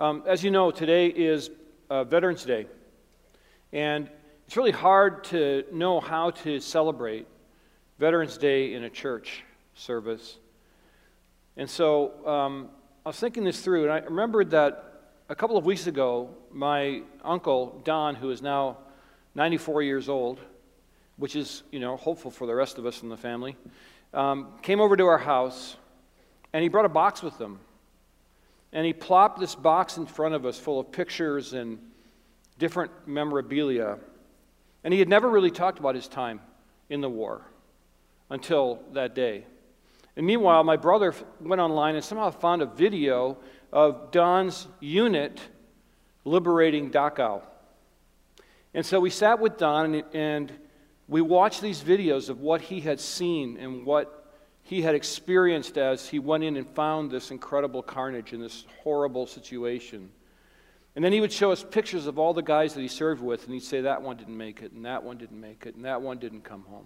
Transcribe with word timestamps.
Um, 0.00 0.22
as 0.28 0.44
you 0.44 0.52
know, 0.52 0.70
today 0.70 1.08
is 1.08 1.50
uh, 1.90 2.04
Veterans 2.04 2.44
Day. 2.44 2.66
And 3.72 4.08
it's 4.46 4.56
really 4.56 4.70
hard 4.70 5.24
to 5.24 5.64
know 5.72 5.98
how 5.98 6.30
to 6.30 6.60
celebrate 6.60 7.26
Veterans 7.98 8.38
Day 8.38 8.74
in 8.74 8.84
a 8.84 8.90
church 8.90 9.42
service. 9.74 10.38
And 11.56 11.68
so 11.68 12.12
um, 12.24 12.68
I 13.04 13.08
was 13.08 13.18
thinking 13.18 13.42
this 13.42 13.60
through, 13.60 13.90
and 13.90 13.92
I 13.92 13.98
remembered 13.98 14.50
that 14.52 15.16
a 15.28 15.34
couple 15.34 15.56
of 15.56 15.64
weeks 15.64 15.88
ago, 15.88 16.30
my 16.52 17.02
uncle, 17.24 17.82
Don, 17.82 18.14
who 18.14 18.30
is 18.30 18.40
now 18.40 18.76
94 19.34 19.82
years 19.82 20.08
old, 20.08 20.38
which 21.16 21.34
is, 21.34 21.64
you 21.72 21.80
know, 21.80 21.96
hopeful 21.96 22.30
for 22.30 22.46
the 22.46 22.54
rest 22.54 22.78
of 22.78 22.86
us 22.86 23.02
in 23.02 23.08
the 23.08 23.16
family, 23.16 23.56
um, 24.14 24.46
came 24.62 24.80
over 24.80 24.96
to 24.96 25.06
our 25.06 25.18
house, 25.18 25.74
and 26.52 26.62
he 26.62 26.68
brought 26.68 26.84
a 26.84 26.88
box 26.88 27.20
with 27.20 27.36
him. 27.40 27.58
And 28.72 28.84
he 28.84 28.92
plopped 28.92 29.40
this 29.40 29.54
box 29.54 29.96
in 29.96 30.06
front 30.06 30.34
of 30.34 30.44
us 30.44 30.58
full 30.58 30.78
of 30.78 30.92
pictures 30.92 31.52
and 31.52 31.78
different 32.58 32.90
memorabilia. 33.06 33.98
And 34.84 34.92
he 34.92 35.00
had 35.00 35.08
never 35.08 35.28
really 35.28 35.50
talked 35.50 35.78
about 35.78 35.94
his 35.94 36.08
time 36.08 36.40
in 36.90 37.00
the 37.00 37.08
war 37.08 37.42
until 38.30 38.80
that 38.92 39.14
day. 39.14 39.44
And 40.16 40.26
meanwhile, 40.26 40.64
my 40.64 40.76
brother 40.76 41.14
went 41.40 41.60
online 41.60 41.94
and 41.94 42.04
somehow 42.04 42.30
found 42.30 42.60
a 42.60 42.66
video 42.66 43.38
of 43.72 44.10
Don's 44.10 44.66
unit 44.80 45.40
liberating 46.24 46.90
Dachau. 46.90 47.42
And 48.74 48.84
so 48.84 49.00
we 49.00 49.10
sat 49.10 49.38
with 49.38 49.56
Don 49.56 50.02
and 50.12 50.52
we 51.06 51.22
watched 51.22 51.62
these 51.62 51.82
videos 51.82 52.28
of 52.28 52.40
what 52.40 52.60
he 52.60 52.80
had 52.80 53.00
seen 53.00 53.56
and 53.56 53.86
what 53.86 54.17
he 54.68 54.82
had 54.82 54.94
experienced 54.94 55.78
as 55.78 56.06
he 56.06 56.18
went 56.18 56.44
in 56.44 56.58
and 56.58 56.68
found 56.68 57.10
this 57.10 57.30
incredible 57.30 57.82
carnage 57.82 58.34
in 58.34 58.40
this 58.42 58.66
horrible 58.82 59.26
situation. 59.26 60.10
And 60.94 61.02
then 61.02 61.10
he 61.10 61.22
would 61.22 61.32
show 61.32 61.50
us 61.50 61.64
pictures 61.64 62.06
of 62.06 62.18
all 62.18 62.34
the 62.34 62.42
guys 62.42 62.74
that 62.74 62.82
he 62.82 62.88
served 62.88 63.22
with, 63.22 63.44
and 63.44 63.54
he'd 63.54 63.62
say, 63.62 63.80
That 63.80 64.02
one 64.02 64.18
didn't 64.18 64.36
make 64.36 64.60
it, 64.60 64.72
and 64.72 64.84
that 64.84 65.02
one 65.02 65.16
didn't 65.16 65.40
make 65.40 65.64
it, 65.64 65.74
and 65.74 65.86
that 65.86 66.02
one 66.02 66.18
didn't 66.18 66.42
come 66.42 66.64
home. 66.64 66.84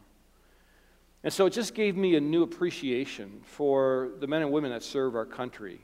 And 1.25 1.33
so 1.33 1.47
it 1.47 1.51
just 1.51 1.75
gave 1.75 1.97
me 1.97 2.15
a 2.15 2.21
new 2.21 2.45
appreciation 2.45 3.41
for 3.43 4.11
the 4.21 4.29
men 4.29 4.43
and 4.43 4.53
women 4.53 4.71
that 4.71 4.85
serve 4.85 5.17
our 5.17 5.27
country. 5.27 5.81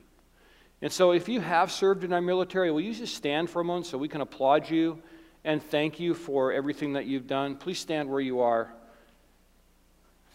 And 0.81 0.93
so 0.93 1.11
if 1.11 1.27
you 1.27 1.41
have 1.41 1.69
served 1.69 2.05
in 2.05 2.13
our 2.13 2.21
military, 2.21 2.71
will 2.71 2.79
you 2.79 2.93
just 2.93 3.13
stand 3.13 3.49
for 3.49 3.59
a 3.59 3.65
moment 3.65 3.87
so 3.87 3.97
we 3.97 4.07
can 4.07 4.21
applaud 4.21 4.69
you 4.69 5.01
and 5.43 5.61
thank 5.61 5.99
you 5.99 6.13
for 6.13 6.53
everything 6.53 6.93
that 6.93 7.07
you've 7.07 7.27
done? 7.27 7.57
Please 7.57 7.79
stand 7.79 8.09
where 8.09 8.21
you 8.21 8.39
are. 8.39 8.73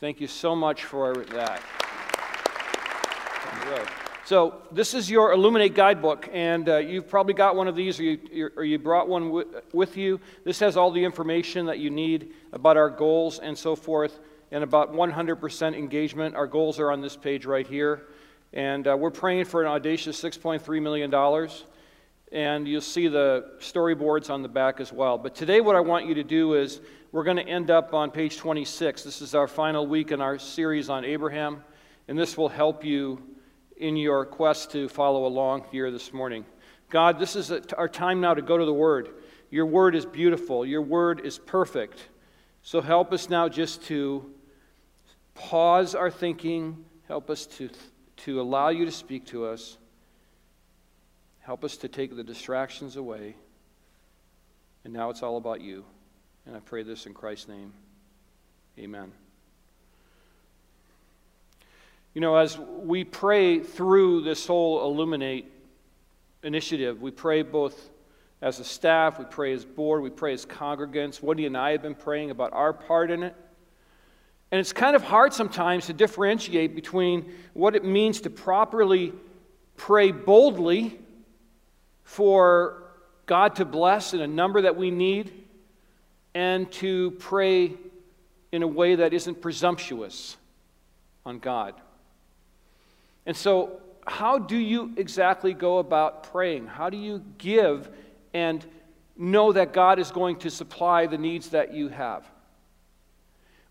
Thank 0.04 0.20
you 0.20 0.26
so 0.26 0.54
much 0.54 0.84
for 0.84 1.14
that. 1.30 1.62
So, 4.26 4.60
this 4.70 4.92
is 4.92 5.10
your 5.10 5.32
Illuminate 5.32 5.74
guidebook, 5.74 6.28
and 6.30 6.68
uh, 6.68 6.76
you've 6.76 7.08
probably 7.08 7.32
got 7.32 7.56
one 7.56 7.68
of 7.68 7.74
these 7.74 7.98
or 7.98 8.02
you, 8.02 8.50
or 8.54 8.64
you 8.64 8.78
brought 8.78 9.08
one 9.08 9.28
w- 9.28 9.62
with 9.72 9.96
you. 9.96 10.20
This 10.44 10.60
has 10.60 10.76
all 10.76 10.90
the 10.90 11.02
information 11.02 11.64
that 11.64 11.78
you 11.78 11.88
need 11.88 12.34
about 12.52 12.76
our 12.76 12.90
goals 12.90 13.38
and 13.38 13.56
so 13.56 13.74
forth, 13.74 14.20
and 14.50 14.62
about 14.62 14.92
100% 14.92 15.74
engagement. 15.74 16.34
Our 16.34 16.48
goals 16.48 16.78
are 16.78 16.92
on 16.92 17.00
this 17.00 17.16
page 17.16 17.46
right 17.46 17.66
here. 17.66 18.02
And 18.52 18.86
uh, 18.86 18.98
we're 18.98 19.10
praying 19.10 19.46
for 19.46 19.62
an 19.62 19.68
audacious 19.68 20.22
$6.3 20.22 20.82
million. 20.82 21.48
And 22.30 22.68
you'll 22.68 22.82
see 22.82 23.08
the 23.08 23.52
storyboards 23.58 24.28
on 24.28 24.42
the 24.42 24.50
back 24.50 24.80
as 24.80 24.92
well. 24.92 25.16
But 25.16 25.34
today, 25.34 25.62
what 25.62 25.76
I 25.76 25.80
want 25.80 26.04
you 26.06 26.14
to 26.16 26.24
do 26.24 26.52
is 26.52 26.82
we're 27.14 27.22
going 27.22 27.36
to 27.36 27.46
end 27.46 27.70
up 27.70 27.94
on 27.94 28.10
page 28.10 28.38
26. 28.38 29.04
This 29.04 29.22
is 29.22 29.36
our 29.36 29.46
final 29.46 29.86
week 29.86 30.10
in 30.10 30.20
our 30.20 30.36
series 30.36 30.90
on 30.90 31.04
Abraham. 31.04 31.62
And 32.08 32.18
this 32.18 32.36
will 32.36 32.48
help 32.48 32.84
you 32.84 33.22
in 33.76 33.94
your 33.96 34.26
quest 34.26 34.72
to 34.72 34.88
follow 34.88 35.24
along 35.24 35.66
here 35.70 35.92
this 35.92 36.12
morning. 36.12 36.44
God, 36.90 37.20
this 37.20 37.36
is 37.36 37.52
our 37.78 37.86
time 37.86 38.20
now 38.20 38.34
to 38.34 38.42
go 38.42 38.58
to 38.58 38.64
the 38.64 38.74
Word. 38.74 39.10
Your 39.48 39.64
Word 39.64 39.94
is 39.94 40.04
beautiful, 40.04 40.66
your 40.66 40.82
Word 40.82 41.20
is 41.24 41.38
perfect. 41.38 42.08
So 42.62 42.80
help 42.80 43.12
us 43.12 43.30
now 43.30 43.48
just 43.48 43.84
to 43.84 44.28
pause 45.34 45.94
our 45.94 46.10
thinking, 46.10 46.84
help 47.06 47.30
us 47.30 47.46
to, 47.46 47.70
to 48.16 48.40
allow 48.40 48.70
you 48.70 48.86
to 48.86 48.90
speak 48.90 49.24
to 49.26 49.44
us, 49.44 49.78
help 51.38 51.62
us 51.62 51.76
to 51.76 51.86
take 51.86 52.16
the 52.16 52.24
distractions 52.24 52.96
away. 52.96 53.36
And 54.82 54.92
now 54.92 55.10
it's 55.10 55.22
all 55.22 55.36
about 55.36 55.60
you. 55.60 55.84
And 56.46 56.56
I 56.56 56.60
pray 56.60 56.82
this 56.82 57.06
in 57.06 57.14
Christ's 57.14 57.48
name. 57.48 57.72
Amen. 58.78 59.12
You 62.12 62.20
know, 62.20 62.36
as 62.36 62.58
we 62.58 63.02
pray 63.04 63.60
through 63.60 64.22
this 64.22 64.46
whole 64.46 64.84
Illuminate 64.84 65.50
initiative, 66.42 67.00
we 67.00 67.10
pray 67.10 67.42
both 67.42 67.90
as 68.42 68.60
a 68.60 68.64
staff, 68.64 69.18
we 69.18 69.24
pray 69.24 69.52
as 69.52 69.64
board, 69.64 70.02
we 70.02 70.10
pray 70.10 70.34
as 70.34 70.44
congregants. 70.44 71.22
Woody 71.22 71.46
and 71.46 71.56
I 71.56 71.70
have 71.72 71.82
been 71.82 71.94
praying 71.94 72.30
about 72.30 72.52
our 72.52 72.72
part 72.72 73.10
in 73.10 73.22
it. 73.22 73.34
And 74.50 74.60
it's 74.60 74.72
kind 74.72 74.94
of 74.94 75.02
hard 75.02 75.32
sometimes 75.32 75.86
to 75.86 75.92
differentiate 75.92 76.74
between 76.74 77.32
what 77.54 77.74
it 77.74 77.84
means 77.84 78.20
to 78.20 78.30
properly 78.30 79.12
pray 79.76 80.12
boldly 80.12 81.00
for 82.04 82.82
God 83.26 83.56
to 83.56 83.64
bless 83.64 84.14
in 84.14 84.20
a 84.20 84.26
number 84.26 84.60
that 84.62 84.76
we 84.76 84.90
need 84.90 85.43
and 86.34 86.70
to 86.72 87.12
pray 87.12 87.74
in 88.52 88.62
a 88.62 88.66
way 88.66 88.96
that 88.96 89.12
isn't 89.12 89.40
presumptuous 89.40 90.36
on 91.24 91.38
God. 91.38 91.74
And 93.26 93.36
so, 93.36 93.80
how 94.06 94.38
do 94.38 94.56
you 94.56 94.92
exactly 94.96 95.54
go 95.54 95.78
about 95.78 96.24
praying? 96.32 96.66
How 96.66 96.90
do 96.90 96.96
you 96.96 97.22
give 97.38 97.88
and 98.34 98.64
know 99.16 99.52
that 99.52 99.72
God 99.72 99.98
is 99.98 100.10
going 100.10 100.36
to 100.40 100.50
supply 100.50 101.06
the 101.06 101.16
needs 101.16 101.50
that 101.50 101.72
you 101.72 101.88
have? 101.88 102.28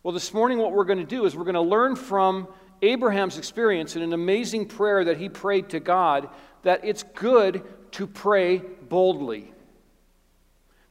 Well, 0.01 0.13
this 0.13 0.33
morning, 0.33 0.57
what 0.57 0.71
we're 0.71 0.85
going 0.85 0.99
to 0.99 1.05
do 1.05 1.25
is 1.25 1.35
we're 1.35 1.43
going 1.43 1.53
to 1.53 1.61
learn 1.61 1.95
from 1.95 2.47
Abraham's 2.81 3.37
experience 3.37 3.95
in 3.95 4.01
an 4.01 4.11
amazing 4.11 4.67
prayer 4.67 5.05
that 5.05 5.17
he 5.17 5.29
prayed 5.29 5.69
to 5.69 5.79
God 5.79 6.29
that 6.63 6.83
it's 6.83 7.03
good 7.03 7.63
to 7.91 8.07
pray 8.07 8.57
boldly. 8.57 9.53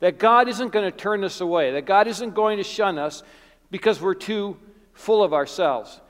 That 0.03 0.19
God 0.19 0.49
isn't 0.49 0.73
going 0.73 0.91
to 0.91 0.97
turn 0.97 1.23
us 1.23 1.41
away, 1.41 1.71
that 1.75 1.87
God 1.87 2.09
isn't 2.09 2.35
going 2.35 2.59
to 2.59 2.65
shun 2.65 2.99
us 2.99 3.23
because 3.71 4.01
we're 4.01 4.15
too 4.15 4.57
full 4.95 5.23
of 5.23 5.33
ourselves. 5.33 6.01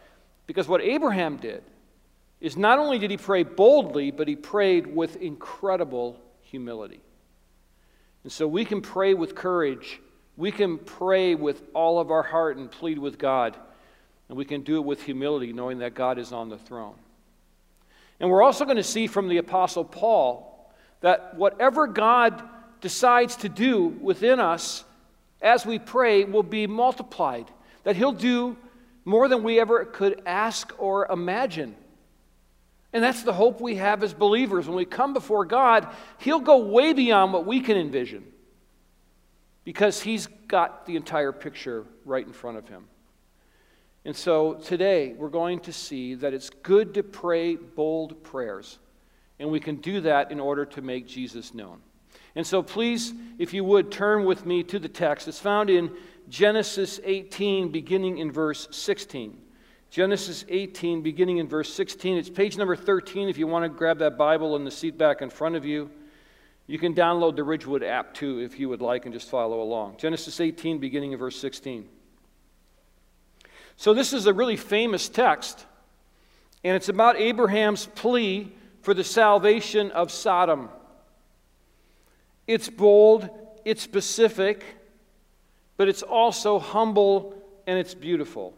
Because 0.46 0.66
what 0.66 0.80
Abraham 0.80 1.36
did 1.36 1.62
is 2.40 2.56
not 2.56 2.78
only 2.78 2.98
did 2.98 3.10
he 3.10 3.18
pray 3.18 3.42
boldly, 3.42 4.10
but 4.10 4.28
he 4.28 4.34
prayed 4.34 4.86
with 4.86 5.16
incredible 5.16 6.18
humility. 6.40 7.02
And 8.22 8.32
so 8.32 8.48
we 8.48 8.64
can 8.64 8.80
pray 8.80 9.12
with 9.12 9.34
courage. 9.34 10.00
We 10.38 10.52
can 10.52 10.78
pray 10.78 11.34
with 11.34 11.62
all 11.74 11.98
of 11.98 12.10
our 12.10 12.22
heart 12.22 12.56
and 12.56 12.70
plead 12.70 12.98
with 12.98 13.18
God. 13.18 13.58
And 14.30 14.38
we 14.38 14.46
can 14.46 14.62
do 14.62 14.76
it 14.76 14.86
with 14.86 15.02
humility, 15.02 15.52
knowing 15.52 15.80
that 15.80 15.92
God 15.92 16.18
is 16.18 16.32
on 16.32 16.48
the 16.48 16.56
throne. 16.56 16.94
And 18.18 18.30
we're 18.30 18.42
also 18.42 18.64
going 18.64 18.78
to 18.78 18.82
see 18.82 19.06
from 19.06 19.28
the 19.28 19.36
Apostle 19.36 19.84
Paul 19.84 20.72
that 21.02 21.36
whatever 21.36 21.86
God 21.86 22.42
decides 22.82 23.36
to 23.36 23.48
do 23.48 23.86
within 23.86 24.38
us 24.38 24.84
as 25.40 25.66
we 25.66 25.78
pray 25.78 26.24
will 26.24 26.42
be 26.42 26.66
multiplied, 26.66 27.50
that 27.82 27.96
He'll 27.96 28.12
do 28.12 28.56
more 29.04 29.28
than 29.28 29.42
we 29.42 29.58
ever 29.58 29.84
could 29.84 30.22
ask 30.24 30.72
or 30.78 31.06
imagine. 31.10 31.74
And 32.92 33.02
that's 33.02 33.22
the 33.22 33.32
hope 33.32 33.60
we 33.60 33.76
have 33.76 34.02
as 34.02 34.14
believers. 34.14 34.68
When 34.68 34.76
we 34.76 34.84
come 34.84 35.12
before 35.12 35.44
God, 35.44 35.88
He'll 36.18 36.40
go 36.40 36.58
way 36.58 36.92
beyond 36.92 37.32
what 37.32 37.46
we 37.46 37.60
can 37.60 37.76
envision 37.76 38.24
because 39.64 40.00
He's 40.00 40.28
got 40.46 40.86
the 40.86 40.96
entire 40.96 41.32
picture 41.32 41.84
right 42.04 42.26
in 42.26 42.32
front 42.32 42.58
of 42.58 42.68
Him. 42.68 42.84
And 44.04 44.14
so 44.14 44.54
today, 44.54 45.14
we're 45.16 45.28
going 45.28 45.60
to 45.60 45.72
see 45.72 46.14
that 46.16 46.34
it's 46.34 46.50
good 46.50 46.94
to 46.94 47.02
pray 47.02 47.56
bold 47.56 48.22
prayers. 48.22 48.78
And 49.38 49.50
we 49.50 49.60
can 49.60 49.76
do 49.76 50.00
that 50.02 50.30
in 50.30 50.38
order 50.38 50.64
to 50.66 50.82
make 50.82 51.06
Jesus 51.06 51.54
known. 51.54 51.80
And 52.34 52.46
so, 52.46 52.62
please, 52.62 53.12
if 53.38 53.52
you 53.52 53.62
would, 53.64 53.90
turn 53.90 54.24
with 54.24 54.46
me 54.46 54.62
to 54.64 54.78
the 54.78 54.88
text. 54.88 55.28
It's 55.28 55.38
found 55.38 55.68
in 55.68 55.90
Genesis 56.28 56.98
18, 57.04 57.70
beginning 57.70 58.18
in 58.18 58.32
verse 58.32 58.68
16. 58.70 59.38
Genesis 59.90 60.46
18, 60.48 61.02
beginning 61.02 61.36
in 61.36 61.46
verse 61.46 61.72
16. 61.74 62.16
It's 62.16 62.30
page 62.30 62.56
number 62.56 62.74
13 62.74 63.28
if 63.28 63.36
you 63.36 63.46
want 63.46 63.64
to 63.64 63.68
grab 63.68 63.98
that 63.98 64.16
Bible 64.16 64.56
in 64.56 64.64
the 64.64 64.70
seat 64.70 64.96
back 64.96 65.20
in 65.20 65.28
front 65.28 65.54
of 65.54 65.66
you. 65.66 65.90
You 66.66 66.78
can 66.78 66.94
download 66.94 67.36
the 67.36 67.44
Ridgewood 67.44 67.82
app 67.82 68.14
too 68.14 68.38
if 68.38 68.58
you 68.58 68.70
would 68.70 68.80
like 68.80 69.04
and 69.04 69.12
just 69.12 69.28
follow 69.28 69.60
along. 69.60 69.98
Genesis 69.98 70.40
18, 70.40 70.78
beginning 70.78 71.12
in 71.12 71.18
verse 71.18 71.38
16. 71.38 71.86
So, 73.76 73.92
this 73.92 74.14
is 74.14 74.26
a 74.26 74.32
really 74.32 74.56
famous 74.56 75.10
text, 75.10 75.66
and 76.64 76.74
it's 76.74 76.88
about 76.88 77.16
Abraham's 77.16 77.84
plea 77.84 78.52
for 78.80 78.94
the 78.94 79.04
salvation 79.04 79.90
of 79.90 80.10
Sodom. 80.10 80.70
It's 82.52 82.68
bold, 82.68 83.30
it's 83.64 83.80
specific, 83.80 84.62
but 85.78 85.88
it's 85.88 86.02
also 86.02 86.58
humble 86.58 87.34
and 87.66 87.78
it's 87.78 87.94
beautiful. 87.94 88.52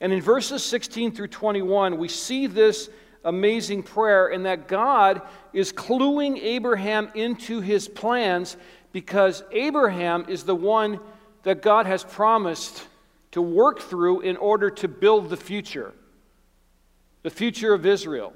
And 0.00 0.12
in 0.12 0.22
verses 0.22 0.64
16 0.64 1.10
through 1.10 1.26
21, 1.26 1.98
we 1.98 2.06
see 2.06 2.46
this 2.46 2.88
amazing 3.24 3.82
prayer, 3.82 4.28
and 4.28 4.46
that 4.46 4.68
God 4.68 5.22
is 5.52 5.72
cluing 5.72 6.40
Abraham 6.40 7.10
into 7.16 7.60
his 7.60 7.88
plans 7.88 8.56
because 8.92 9.42
Abraham 9.50 10.26
is 10.28 10.44
the 10.44 10.54
one 10.54 11.00
that 11.42 11.60
God 11.60 11.86
has 11.86 12.04
promised 12.04 12.86
to 13.32 13.42
work 13.42 13.80
through 13.80 14.20
in 14.20 14.36
order 14.36 14.70
to 14.70 14.86
build 14.86 15.28
the 15.28 15.36
future, 15.36 15.92
the 17.22 17.30
future 17.30 17.74
of 17.74 17.84
Israel, 17.84 18.32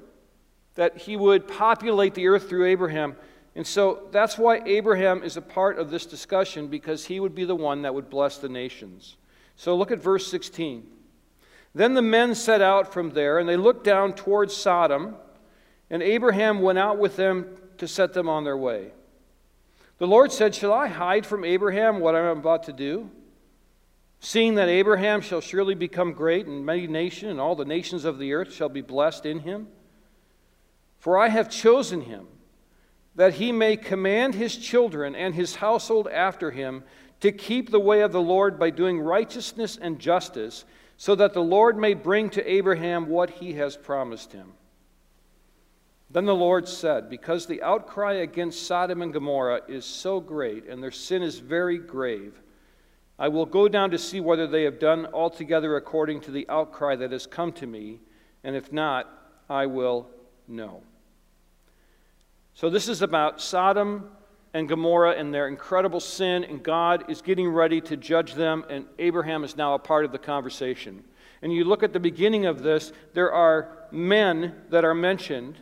that 0.75 0.97
he 0.97 1.15
would 1.15 1.47
populate 1.47 2.15
the 2.15 2.27
earth 2.27 2.49
through 2.49 2.65
Abraham. 2.65 3.15
And 3.57 3.65
so 3.65 4.03
that's 4.11 4.37
why 4.37 4.61
Abraham 4.67 5.23
is 5.23 5.35
a 5.35 5.41
part 5.41 5.79
of 5.79 5.89
this 5.89 6.05
discussion 6.05 6.67
because 6.67 7.05
he 7.05 7.19
would 7.19 7.33
be 7.33 7.43
the 7.43 7.55
one 7.55 7.81
that 7.81 7.95
would 7.95 8.07
bless 8.07 8.37
the 8.37 8.47
nations. 8.47 9.17
So 9.55 9.75
look 9.75 9.89
at 9.89 9.97
verse 9.97 10.27
16. 10.27 10.85
Then 11.73 11.95
the 11.95 12.03
men 12.03 12.35
set 12.35 12.61
out 12.61 12.93
from 12.93 13.09
there, 13.09 13.39
and 13.39 13.49
they 13.49 13.57
looked 13.57 13.83
down 13.83 14.13
towards 14.13 14.55
Sodom, 14.55 15.15
and 15.89 16.03
Abraham 16.03 16.61
went 16.61 16.77
out 16.77 16.99
with 16.99 17.15
them 17.15 17.47
to 17.79 17.87
set 17.87 18.13
them 18.13 18.29
on 18.29 18.43
their 18.43 18.55
way. 18.55 18.91
The 19.97 20.05
Lord 20.05 20.31
said, 20.31 20.53
Shall 20.53 20.71
I 20.71 20.85
hide 20.85 21.25
from 21.25 21.43
Abraham 21.43 21.99
what 21.99 22.13
I 22.13 22.29
am 22.29 22.37
about 22.37 22.61
to 22.63 22.73
do? 22.73 23.09
Seeing 24.19 24.53
that 24.55 24.69
Abraham 24.69 25.19
shall 25.19 25.41
surely 25.41 25.73
become 25.73 26.13
great 26.13 26.45
and 26.45 26.63
many 26.63 26.85
nations, 26.85 27.31
and 27.31 27.41
all 27.41 27.55
the 27.55 27.65
nations 27.65 28.05
of 28.05 28.19
the 28.19 28.33
earth 28.33 28.53
shall 28.53 28.69
be 28.69 28.81
blessed 28.81 29.25
in 29.25 29.39
him. 29.39 29.67
For 30.99 31.17
I 31.17 31.29
have 31.29 31.49
chosen 31.49 32.01
him, 32.01 32.27
that 33.17 33.33
he 33.33 33.51
may 33.51 33.75
command 33.75 34.35
his 34.35 34.55
children 34.55 35.15
and 35.15 35.33
his 35.35 35.55
household 35.55 36.07
after 36.07 36.51
him 36.51 36.83
to 37.19 37.31
keep 37.31 37.69
the 37.69 37.79
way 37.79 38.01
of 38.01 38.11
the 38.11 38.21
Lord 38.21 38.59
by 38.59 38.69
doing 38.69 38.99
righteousness 38.99 39.77
and 39.81 39.99
justice, 39.99 40.65
so 40.97 41.15
that 41.15 41.33
the 41.33 41.41
Lord 41.41 41.77
may 41.77 41.95
bring 41.95 42.29
to 42.29 42.49
Abraham 42.51 43.09
what 43.09 43.31
he 43.31 43.53
has 43.53 43.75
promised 43.75 44.33
him. 44.33 44.53
Then 46.11 46.25
the 46.25 46.35
Lord 46.35 46.67
said, 46.67 47.09
Because 47.09 47.47
the 47.47 47.63
outcry 47.63 48.13
against 48.13 48.67
Sodom 48.67 49.01
and 49.01 49.11
Gomorrah 49.11 49.61
is 49.67 49.83
so 49.83 50.19
great, 50.19 50.67
and 50.67 50.81
their 50.81 50.91
sin 50.91 51.23
is 51.23 51.39
very 51.39 51.79
grave, 51.79 52.39
I 53.17 53.29
will 53.29 53.47
go 53.47 53.67
down 53.67 53.89
to 53.91 53.97
see 53.97 54.19
whether 54.19 54.45
they 54.45 54.63
have 54.63 54.77
done 54.77 55.07
altogether 55.07 55.75
according 55.75 56.21
to 56.21 56.31
the 56.31 56.47
outcry 56.49 56.95
that 56.97 57.11
has 57.11 57.25
come 57.25 57.51
to 57.53 57.65
me, 57.65 57.99
and 58.43 58.55
if 58.55 58.71
not, 58.71 59.09
I 59.49 59.65
will 59.65 60.07
know. 60.47 60.83
So, 62.57 62.71
this 62.71 62.87
is 62.87 63.03
about 63.03 63.39
Sodom 63.39 64.09
and 64.51 64.67
Gomorrah 64.67 65.11
and 65.11 65.31
their 65.31 65.47
incredible 65.47 65.99
sin, 65.99 66.43
and 66.43 66.63
God 66.63 67.07
is 67.07 67.21
getting 67.21 67.47
ready 67.47 67.81
to 67.81 67.95
judge 67.95 68.33
them, 68.33 68.65
and 68.67 68.87
Abraham 68.97 69.43
is 69.43 69.55
now 69.55 69.75
a 69.75 69.79
part 69.79 70.05
of 70.05 70.11
the 70.11 70.17
conversation. 70.17 71.03
And 71.43 71.53
you 71.53 71.65
look 71.65 71.83
at 71.83 71.93
the 71.93 71.99
beginning 71.99 72.47
of 72.47 72.63
this, 72.63 72.91
there 73.13 73.31
are 73.31 73.69
men 73.91 74.55
that 74.71 74.83
are 74.83 74.95
mentioned, 74.95 75.59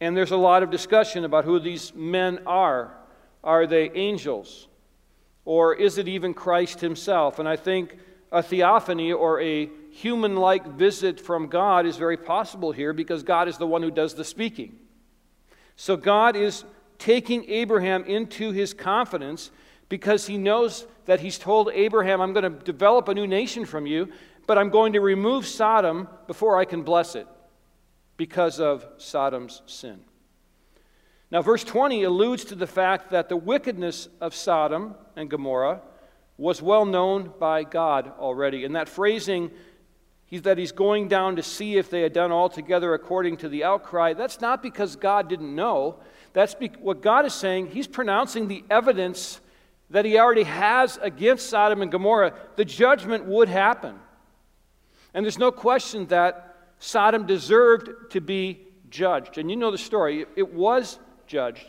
and 0.00 0.16
there's 0.16 0.30
a 0.30 0.36
lot 0.36 0.62
of 0.62 0.70
discussion 0.70 1.24
about 1.24 1.44
who 1.44 1.58
these 1.58 1.92
men 1.96 2.44
are. 2.46 2.94
Are 3.42 3.66
they 3.66 3.90
angels? 3.90 4.68
Or 5.44 5.74
is 5.74 5.98
it 5.98 6.06
even 6.06 6.32
Christ 6.32 6.80
himself? 6.80 7.40
And 7.40 7.48
I 7.48 7.56
think 7.56 7.98
a 8.30 8.40
theophany 8.40 9.12
or 9.12 9.40
a 9.40 9.68
human 9.90 10.36
like 10.36 10.64
visit 10.64 11.18
from 11.18 11.48
God 11.48 11.86
is 11.86 11.96
very 11.96 12.16
possible 12.16 12.70
here 12.70 12.92
because 12.92 13.24
God 13.24 13.48
is 13.48 13.58
the 13.58 13.66
one 13.66 13.82
who 13.82 13.90
does 13.90 14.14
the 14.14 14.24
speaking. 14.24 14.78
So 15.80 15.96
God 15.96 16.36
is 16.36 16.64
taking 16.98 17.48
Abraham 17.48 18.04
into 18.04 18.50
his 18.50 18.74
confidence 18.74 19.50
because 19.88 20.26
he 20.26 20.36
knows 20.36 20.86
that 21.06 21.20
he's 21.20 21.38
told 21.38 21.70
Abraham, 21.72 22.20
I'm 22.20 22.34
going 22.34 22.42
to 22.42 22.64
develop 22.64 23.08
a 23.08 23.14
new 23.14 23.26
nation 23.26 23.64
from 23.64 23.86
you, 23.86 24.12
but 24.46 24.58
I'm 24.58 24.68
going 24.68 24.92
to 24.92 25.00
remove 25.00 25.46
Sodom 25.46 26.06
before 26.26 26.58
I 26.58 26.66
can 26.66 26.82
bless 26.82 27.14
it 27.14 27.26
because 28.18 28.60
of 28.60 28.86
Sodom's 28.98 29.62
sin. 29.64 30.00
Now, 31.30 31.40
verse 31.40 31.64
20 31.64 32.02
alludes 32.02 32.44
to 32.44 32.56
the 32.56 32.66
fact 32.66 33.08
that 33.12 33.30
the 33.30 33.38
wickedness 33.38 34.06
of 34.20 34.34
Sodom 34.34 34.96
and 35.16 35.30
Gomorrah 35.30 35.80
was 36.36 36.60
well 36.60 36.84
known 36.84 37.32
by 37.40 37.64
God 37.64 38.12
already. 38.18 38.66
And 38.66 38.76
that 38.76 38.90
phrasing, 38.90 39.50
he's, 40.30 40.42
that 40.42 40.56
he's 40.56 40.72
going 40.72 41.08
down 41.08 41.36
to 41.36 41.42
see 41.42 41.76
if 41.76 41.90
they 41.90 42.00
had 42.00 42.14
done 42.14 42.32
altogether 42.32 42.94
according 42.94 43.36
to 43.38 43.48
the 43.48 43.64
outcry, 43.64 44.14
that's 44.14 44.40
not 44.40 44.62
because 44.62 44.96
God 44.96 45.28
didn't 45.28 45.54
know. 45.54 45.96
That's 46.32 46.54
be, 46.54 46.68
what 46.80 47.02
God 47.02 47.26
is 47.26 47.34
saying. 47.34 47.68
He's 47.68 47.88
pronouncing 47.88 48.48
the 48.48 48.64
evidence 48.70 49.40
that 49.90 50.04
he 50.04 50.18
already 50.18 50.44
has 50.44 50.98
against 51.02 51.50
Sodom 51.50 51.82
and 51.82 51.90
Gomorrah. 51.90 52.32
The 52.56 52.64
judgment 52.64 53.26
would 53.26 53.48
happen. 53.48 53.98
And 55.12 55.24
there's 55.24 55.38
no 55.38 55.50
question 55.50 56.06
that 56.06 56.56
Sodom 56.78 57.26
deserved 57.26 57.90
to 58.12 58.20
be 58.20 58.68
judged. 58.88 59.38
And 59.38 59.50
you 59.50 59.56
know 59.56 59.72
the 59.72 59.78
story. 59.78 60.24
It 60.36 60.54
was 60.54 60.98
judged. 61.26 61.66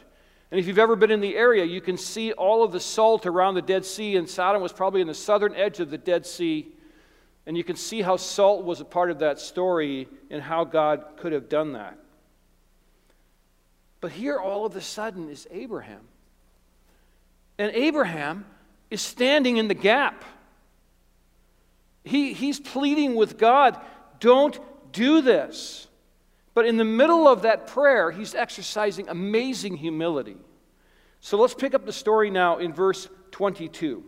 And 0.51 0.59
if 0.59 0.67
you've 0.67 0.77
ever 0.77 0.95
been 0.95 1.11
in 1.11 1.21
the 1.21 1.35
area, 1.35 1.63
you 1.63 1.81
can 1.81 1.97
see 1.97 2.33
all 2.33 2.63
of 2.63 2.71
the 2.71 2.79
salt 2.79 3.25
around 3.25 3.55
the 3.55 3.61
Dead 3.61 3.85
Sea, 3.85 4.17
and 4.17 4.29
Sodom 4.29 4.61
was 4.61 4.73
probably 4.73 5.01
in 5.01 5.07
the 5.07 5.13
southern 5.13 5.55
edge 5.55 5.79
of 5.79 5.89
the 5.89 5.97
Dead 5.97 6.25
Sea. 6.25 6.71
And 7.45 7.57
you 7.57 7.63
can 7.63 7.75
see 7.75 8.01
how 8.01 8.17
salt 8.17 8.63
was 8.63 8.81
a 8.81 8.85
part 8.85 9.11
of 9.11 9.19
that 9.19 9.39
story 9.39 10.07
and 10.29 10.41
how 10.41 10.63
God 10.63 11.03
could 11.17 11.33
have 11.33 11.49
done 11.49 11.73
that. 11.73 11.97
But 13.99 14.11
here, 14.11 14.37
all 14.37 14.65
of 14.65 14.75
a 14.75 14.81
sudden, 14.81 15.29
is 15.29 15.47
Abraham. 15.51 16.01
And 17.57 17.71
Abraham 17.75 18.45
is 18.89 19.01
standing 19.01 19.57
in 19.57 19.67
the 19.67 19.75
gap. 19.75 20.23
He, 22.03 22.33
he's 22.33 22.59
pleading 22.59 23.15
with 23.15 23.37
God, 23.37 23.79
don't 24.19 24.59
do 24.91 25.21
this. 25.21 25.87
But 26.53 26.65
in 26.65 26.77
the 26.77 26.83
middle 26.83 27.27
of 27.27 27.43
that 27.43 27.67
prayer, 27.67 28.11
he's 28.11 28.35
exercising 28.35 29.07
amazing 29.07 29.77
humility. 29.77 30.37
So 31.21 31.37
let's 31.37 31.53
pick 31.53 31.73
up 31.73 31.85
the 31.85 31.93
story 31.93 32.29
now 32.29 32.57
in 32.57 32.73
verse 32.73 33.07
22. 33.31 34.03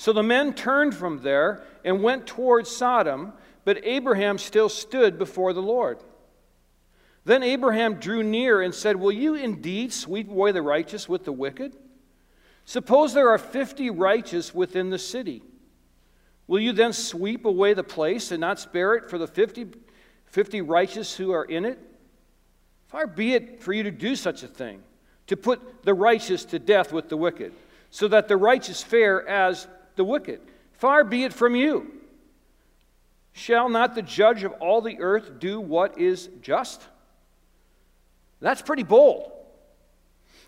So 0.00 0.14
the 0.14 0.22
men 0.22 0.54
turned 0.54 0.94
from 0.94 1.20
there 1.20 1.62
and 1.84 2.02
went 2.02 2.26
towards 2.26 2.74
Sodom, 2.74 3.34
but 3.66 3.84
Abraham 3.84 4.38
still 4.38 4.70
stood 4.70 5.18
before 5.18 5.52
the 5.52 5.60
Lord. 5.60 5.98
Then 7.26 7.42
Abraham 7.42 7.96
drew 7.96 8.22
near 8.22 8.62
and 8.62 8.74
said, 8.74 8.96
Will 8.96 9.12
you 9.12 9.34
indeed 9.34 9.92
sweep 9.92 10.30
away 10.30 10.52
the 10.52 10.62
righteous 10.62 11.06
with 11.06 11.26
the 11.26 11.34
wicked? 11.34 11.76
Suppose 12.64 13.12
there 13.12 13.28
are 13.28 13.36
fifty 13.36 13.90
righteous 13.90 14.54
within 14.54 14.88
the 14.88 14.98
city. 14.98 15.42
Will 16.46 16.60
you 16.60 16.72
then 16.72 16.94
sweep 16.94 17.44
away 17.44 17.74
the 17.74 17.84
place 17.84 18.30
and 18.30 18.40
not 18.40 18.58
spare 18.58 18.94
it 18.94 19.10
for 19.10 19.18
the 19.18 19.26
fifty 19.26 19.66
50 20.28 20.62
righteous 20.62 21.14
who 21.14 21.30
are 21.32 21.44
in 21.44 21.66
it? 21.66 21.78
Far 22.88 23.06
be 23.06 23.34
it 23.34 23.62
for 23.62 23.74
you 23.74 23.82
to 23.82 23.90
do 23.90 24.16
such 24.16 24.42
a 24.44 24.48
thing, 24.48 24.82
to 25.26 25.36
put 25.36 25.82
the 25.82 25.92
righteous 25.92 26.46
to 26.46 26.58
death 26.58 26.90
with 26.90 27.10
the 27.10 27.18
wicked, 27.18 27.52
so 27.90 28.08
that 28.08 28.28
the 28.28 28.38
righteous 28.38 28.82
fare 28.82 29.28
as 29.28 29.68
the 30.00 30.04
wicked. 30.04 30.40
Far 30.72 31.04
be 31.04 31.24
it 31.24 31.32
from 31.34 31.54
you. 31.54 31.92
Shall 33.32 33.68
not 33.68 33.94
the 33.94 34.00
judge 34.00 34.44
of 34.44 34.52
all 34.52 34.80
the 34.80 34.98
earth 34.98 35.38
do 35.38 35.60
what 35.60 35.98
is 35.98 36.30
just? 36.40 36.80
That's 38.40 38.62
pretty 38.62 38.82
bold. 38.82 39.30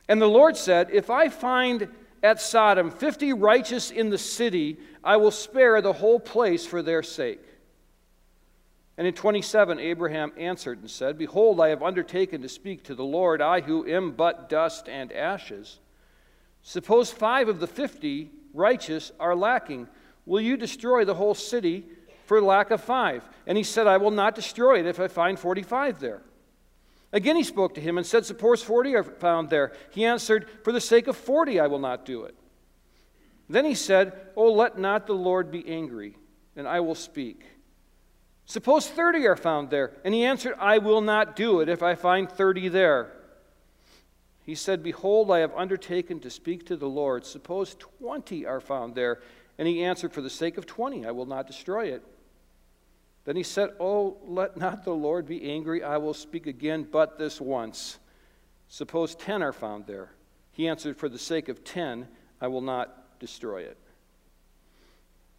And 0.09 0.23
the 0.23 0.27
Lord 0.27 0.57
said, 0.57 0.89
If 0.91 1.11
I 1.11 1.29
find 1.29 1.89
at 2.23 2.41
Sodom 2.41 2.91
50 2.91 3.35
righteous 3.35 3.91
in 3.91 4.09
the 4.09 4.17
city, 4.17 4.79
I 5.05 5.19
will 5.19 5.31
spare 5.31 5.83
the 5.83 5.93
whole 5.93 6.19
place 6.19 6.65
for 6.65 6.81
their 6.81 7.03
sake. 7.03 7.45
And 8.97 9.07
in 9.07 9.13
27, 9.13 9.79
Abraham 9.79 10.33
answered 10.39 10.79
and 10.79 10.91
said, 10.91 11.19
Behold, 11.19 11.61
I 11.61 11.69
have 11.69 11.83
undertaken 11.83 12.41
to 12.41 12.49
speak 12.49 12.85
to 12.85 12.95
the 12.95 13.05
Lord, 13.05 13.43
I 13.43 13.61
who 13.61 13.87
am 13.87 14.13
but 14.13 14.49
dust 14.49 14.89
and 14.89 15.13
ashes. 15.13 15.79
Suppose 16.63 17.11
five 17.11 17.51
of 17.51 17.61
the 17.61 17.67
fifty 17.67 18.31
righteous 18.53 19.13
are 19.19 19.35
lacking. 19.35 19.89
Will 20.27 20.41
you 20.41 20.57
destroy 20.57 21.05
the 21.05 21.15
whole 21.15 21.35
city 21.35 21.85
for 22.27 22.41
lack 22.41 22.71
of 22.71 22.83
five? 22.83 23.29
And 23.47 23.59
he 23.59 23.65
said, 23.65 23.87
I 23.87 23.97
will 23.97 24.11
not 24.11 24.35
destroy 24.35 24.81
it 24.81 24.87
if 24.87 25.01
I 25.01 25.09
find 25.09 25.39
45 25.39 26.01
there. 26.01 26.23
Again 27.13 27.37
he 27.37 27.45
spoke 27.45 27.75
to 27.75 27.81
him 27.81 27.99
and 27.99 28.07
said, 28.07 28.25
Suppose 28.25 28.63
40 28.63 28.95
are 28.97 29.05
found 29.05 29.51
there. 29.51 29.73
He 29.91 30.05
answered, 30.05 30.49
For 30.65 30.73
the 30.73 30.81
sake 30.81 31.09
of 31.09 31.17
40 31.17 31.61
I 31.61 31.67
will 31.67 31.79
not 31.79 32.05
do 32.05 32.25
it. 32.25 32.35
Then 33.49 33.65
he 33.65 33.75
said, 33.75 34.13
Oh, 34.35 34.53
let 34.53 34.79
not 34.79 35.07
the 35.07 35.15
Lord 35.15 35.51
be 35.51 35.69
angry, 35.69 36.17
and 36.57 36.67
I 36.67 36.81
will 36.81 36.95
speak. 36.95 37.45
Suppose 38.47 38.89
30 38.89 39.27
are 39.27 39.37
found 39.37 39.71
there. 39.71 39.93
And 40.05 40.15
he 40.15 40.25
answered, 40.25 40.55
I 40.59 40.79
will 40.79 41.01
not 41.01 41.37
do 41.37 41.61
it 41.61 41.69
if 41.69 41.83
I 41.83 41.95
find 41.95 42.31
30 42.31 42.69
there. 42.69 43.13
He 44.45 44.55
said, 44.55 44.83
Behold, 44.83 45.31
I 45.31 45.39
have 45.39 45.55
undertaken 45.55 46.21
to 46.21 46.31
speak 46.31 46.67
to 46.67 46.77
the 46.77 46.89
Lord. 46.89 47.25
Suppose 47.25 47.77
20 47.79 48.45
are 48.47 48.61
found 48.61 48.95
there. 48.95 49.21
And 49.59 49.69
he 49.69 49.85
answered, 49.85 50.13
For 50.13 50.21
the 50.21 50.31
sake 50.31 50.59
of 50.59 50.67
20, 50.67 51.07
I 51.07 51.13
will 51.13 51.27
not 51.27 51.47
destroy 51.47 51.87
it. 51.87 52.03
Then 53.25 53.37
he 53.37 53.45
said, 53.45 53.71
Oh, 53.79 54.17
let 54.25 54.57
not 54.57 54.85
the 54.85 54.95
Lord 54.95 55.27
be 55.27 55.51
angry. 55.51 55.85
I 55.85 55.99
will 55.99 56.15
speak 56.15 56.47
again, 56.47 56.87
but 56.91 57.19
this 57.19 57.41
once. 57.41 57.99
Suppose 58.69 59.15
10 59.15 59.43
are 59.43 59.53
found 59.53 59.87
there. 59.87 60.11
He 60.51 60.67
answered, 60.67 60.97
For 60.97 61.09
the 61.09 61.19
sake 61.19 61.49
of 61.49 61.63
10, 61.63 62.09
I 62.41 62.49
will 62.49 62.61
not 62.61 63.21
destroy 63.21 63.63
it. 63.63 63.79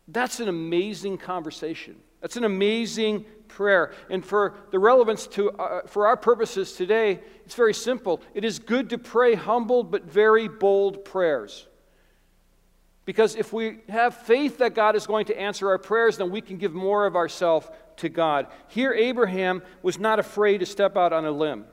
That's 0.07 0.39
an 0.39 0.47
amazing 0.47 1.17
conversation. 1.17 1.95
That's 2.23 2.37
an 2.37 2.45
amazing 2.45 3.25
prayer. 3.49 3.91
And 4.09 4.25
for 4.25 4.55
the 4.71 4.79
relevance 4.79 5.27
to, 5.27 5.51
uh, 5.51 5.81
for 5.87 6.07
our 6.07 6.15
purposes 6.15 6.71
today, 6.71 7.19
it's 7.43 7.53
very 7.53 7.73
simple. 7.73 8.21
It 8.33 8.45
is 8.45 8.59
good 8.59 8.91
to 8.91 8.97
pray 8.97 9.35
humble 9.35 9.83
but 9.83 10.05
very 10.05 10.47
bold 10.47 11.03
prayers. 11.03 11.67
Because 13.03 13.35
if 13.35 13.51
we 13.51 13.79
have 13.89 14.15
faith 14.15 14.59
that 14.59 14.73
God 14.73 14.95
is 14.95 15.05
going 15.05 15.25
to 15.25 15.37
answer 15.37 15.67
our 15.67 15.77
prayers, 15.77 16.15
then 16.15 16.31
we 16.31 16.39
can 16.39 16.55
give 16.55 16.73
more 16.73 17.05
of 17.05 17.17
ourselves 17.17 17.67
to 17.97 18.07
God. 18.07 18.47
Here, 18.69 18.93
Abraham 18.93 19.61
was 19.81 19.99
not 19.99 20.17
afraid 20.17 20.59
to 20.59 20.65
step 20.65 20.95
out 20.95 21.11
on 21.11 21.25
a 21.25 21.31
limb. 21.31 21.65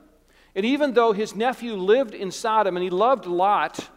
And 0.53 0.65
even 0.65 0.93
though 0.93 1.13
his 1.13 1.33
nephew 1.33 1.75
lived 1.75 2.13
in 2.13 2.29
Sodom 2.29 2.75
and 2.75 2.83
he 2.83 2.89
loved 2.89 3.25
Lot, 3.25 3.89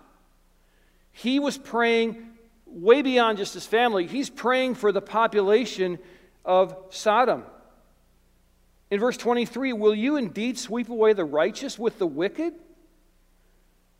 he 1.10 1.40
was 1.40 1.58
praying 1.58 2.30
way 2.64 3.02
beyond 3.02 3.38
just 3.38 3.54
his 3.54 3.66
family. 3.66 4.06
He's 4.06 4.30
praying 4.30 4.76
for 4.76 4.92
the 4.92 5.02
population 5.02 5.98
of 6.44 6.76
Sodom. 6.90 7.44
In 8.90 9.00
verse 9.00 9.16
23, 9.16 9.72
will 9.72 9.94
you 9.94 10.16
indeed 10.16 10.58
sweep 10.58 10.88
away 10.88 11.12
the 11.12 11.24
righteous 11.24 11.78
with 11.78 11.98
the 11.98 12.06
wicked? 12.06 12.54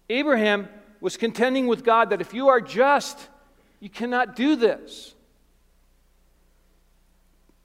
Abraham 0.09 0.69
was 1.01 1.17
contending 1.17 1.67
with 1.67 1.85
God 1.85 2.11
that 2.11 2.21
if 2.21 2.35
you 2.35 2.49
are 2.49 2.61
just, 2.61 3.29
you 3.81 3.89
cannot 3.89 4.37
do 4.37 4.57
this. 4.57 5.15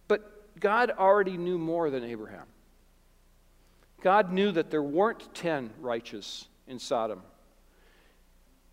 But 0.07 0.59
God 0.59 0.91
already 0.97 1.37
knew 1.37 1.57
more 1.57 1.89
than 1.89 2.03
Abraham. 2.03 2.45
God 4.01 4.31
knew 4.31 4.51
that 4.53 4.71
there 4.71 4.83
weren't 4.83 5.33
10 5.35 5.71
righteous 5.79 6.47
in 6.67 6.79
Sodom. 6.79 7.21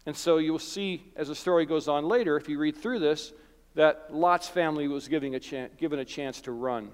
And 0.06 0.16
so 0.16 0.38
you'll 0.38 0.58
see 0.60 1.02
as 1.16 1.28
the 1.28 1.34
story 1.34 1.66
goes 1.66 1.88
on 1.88 2.06
later, 2.06 2.36
if 2.36 2.48
you 2.48 2.58
read 2.58 2.76
through 2.76 3.00
this, 3.00 3.32
that 3.76 4.08
Lot's 4.10 4.48
family 4.48 4.88
was 4.88 5.06
a 5.06 5.38
chance, 5.38 5.72
given 5.76 5.98
a 5.98 6.04
chance 6.04 6.40
to 6.40 6.52
run. 6.52 6.90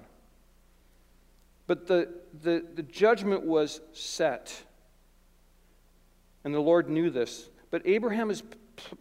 But 1.65 1.87
the, 1.87 2.09
the, 2.43 2.63
the 2.75 2.83
judgment 2.83 3.45
was 3.45 3.79
set. 3.93 4.63
And 6.43 6.53
the 6.53 6.59
Lord 6.59 6.89
knew 6.89 7.09
this. 7.09 7.49
But 7.71 7.83
Abraham 7.85 8.29
is 8.29 8.43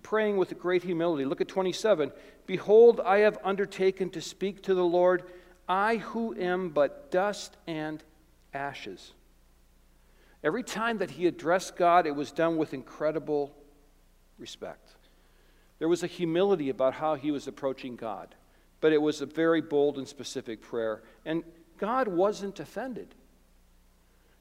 praying 0.03 0.37
with 0.37 0.57
great 0.59 0.85
humility. 0.85 1.25
Look 1.25 1.41
at 1.41 1.49
27. 1.49 2.13
Behold, 2.47 3.01
I 3.05 3.19
have 3.19 3.39
undertaken 3.43 4.11
to 4.11 4.21
speak 4.21 4.63
to 4.63 4.75
the 4.75 4.85
Lord, 4.85 5.25
I 5.69 5.97
who 5.97 6.37
am 6.37 6.69
but 6.71 7.11
dust 7.11 7.57
and 7.67 8.03
ashes. 8.55 9.13
Every 10.45 10.63
time 10.63 10.99
that 10.99 11.11
he 11.11 11.27
addressed 11.27 11.77
God, 11.77 12.07
it 12.07 12.15
was 12.15 12.31
done 12.31 12.57
with 12.57 12.75
incredible 12.75 13.53
respect. 14.39 14.95
There 15.83 15.89
was 15.89 16.05
a 16.05 16.07
humility 16.07 16.69
about 16.69 16.95
how 16.95 17.17
he 17.17 17.33
was 17.33 17.49
approaching 17.49 17.97
God, 17.97 18.37
but 18.81 18.93
it 18.93 19.03
was 19.03 19.21
a 19.21 19.27
very 19.27 19.61
bold 19.61 19.99
and 19.99 20.07
specific 20.07 20.63
prayer. 20.63 21.03
And 21.25 21.43
God 21.77 22.07
wasn't 22.07 22.61
offended. 22.61 23.17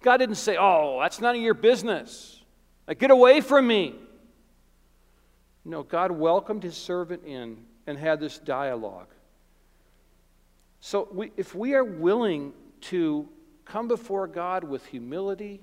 God 0.03 0.17
didn't 0.17 0.35
say, 0.35 0.55
Oh, 0.59 0.99
that's 1.01 1.19
none 1.19 1.35
of 1.35 1.41
your 1.41 1.55
business. 1.55 2.39
Like, 2.87 2.99
get 2.99 3.09
away 3.09 3.41
from 3.41 3.65
me. 3.65 3.95
No, 5.65 5.81
God 5.81 6.11
welcomed 6.11 6.61
his 6.61 6.77
servant 6.77 7.23
in 7.25 7.57
and 7.87 7.97
had 7.97 8.19
this 8.19 8.37
dialogue. 8.37 9.09
So, 10.79 11.07
we, 11.11 11.31
if 11.37 11.55
we 11.55 11.73
are 11.73 11.83
willing 11.83 12.53
to 12.81 13.27
come 13.65 13.87
before 13.87 14.27
God 14.27 14.63
with 14.63 14.85
humility, 14.85 15.59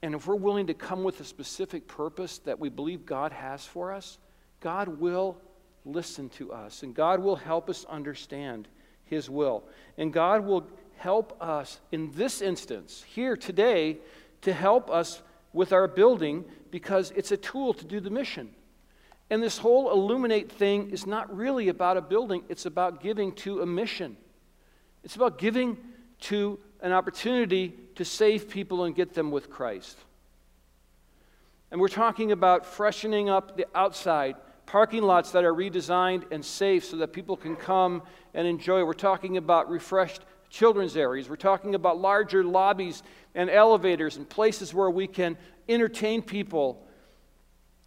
and 0.00 0.14
if 0.14 0.26
we're 0.26 0.36
willing 0.36 0.68
to 0.68 0.74
come 0.74 1.04
with 1.04 1.20
a 1.20 1.24
specific 1.24 1.86
purpose 1.86 2.38
that 2.38 2.58
we 2.58 2.70
believe 2.70 3.04
God 3.04 3.30
has 3.30 3.66
for 3.66 3.92
us, 3.92 4.16
God 4.64 4.98
will 4.98 5.36
listen 5.84 6.30
to 6.30 6.50
us 6.50 6.82
and 6.82 6.94
God 6.94 7.20
will 7.20 7.36
help 7.36 7.68
us 7.68 7.84
understand 7.84 8.66
His 9.04 9.28
will. 9.28 9.62
And 9.98 10.10
God 10.10 10.46
will 10.46 10.66
help 10.96 11.36
us 11.38 11.80
in 11.92 12.10
this 12.12 12.40
instance, 12.40 13.04
here 13.06 13.36
today, 13.36 13.98
to 14.40 14.54
help 14.54 14.90
us 14.90 15.20
with 15.52 15.74
our 15.74 15.86
building 15.86 16.46
because 16.70 17.10
it's 17.10 17.30
a 17.30 17.36
tool 17.36 17.74
to 17.74 17.84
do 17.84 18.00
the 18.00 18.08
mission. 18.08 18.48
And 19.28 19.42
this 19.42 19.58
whole 19.58 19.92
illuminate 19.92 20.50
thing 20.50 20.90
is 20.90 21.06
not 21.06 21.34
really 21.36 21.68
about 21.68 21.98
a 21.98 22.00
building, 22.00 22.42
it's 22.48 22.64
about 22.64 23.02
giving 23.02 23.32
to 23.32 23.60
a 23.60 23.66
mission. 23.66 24.16
It's 25.02 25.16
about 25.16 25.36
giving 25.36 25.76
to 26.20 26.58
an 26.80 26.92
opportunity 26.92 27.74
to 27.96 28.04
save 28.06 28.48
people 28.48 28.84
and 28.84 28.94
get 28.94 29.12
them 29.12 29.30
with 29.30 29.50
Christ. 29.50 29.98
And 31.70 31.82
we're 31.82 31.88
talking 31.88 32.32
about 32.32 32.64
freshening 32.64 33.28
up 33.28 33.58
the 33.58 33.66
outside, 33.74 34.36
parking 34.74 35.04
lots 35.04 35.30
that 35.30 35.44
are 35.44 35.54
redesigned 35.54 36.24
and 36.32 36.44
safe 36.44 36.84
so 36.84 36.96
that 36.96 37.12
people 37.12 37.36
can 37.36 37.54
come 37.54 38.02
and 38.34 38.44
enjoy. 38.44 38.84
We're 38.84 38.92
talking 38.92 39.36
about 39.36 39.70
refreshed 39.70 40.22
children's 40.50 40.96
areas. 40.96 41.28
We're 41.28 41.36
talking 41.36 41.76
about 41.76 42.00
larger 42.00 42.42
lobbies 42.42 43.04
and 43.36 43.48
elevators 43.48 44.16
and 44.16 44.28
places 44.28 44.74
where 44.74 44.90
we 44.90 45.06
can 45.06 45.38
entertain 45.68 46.22
people 46.22 46.84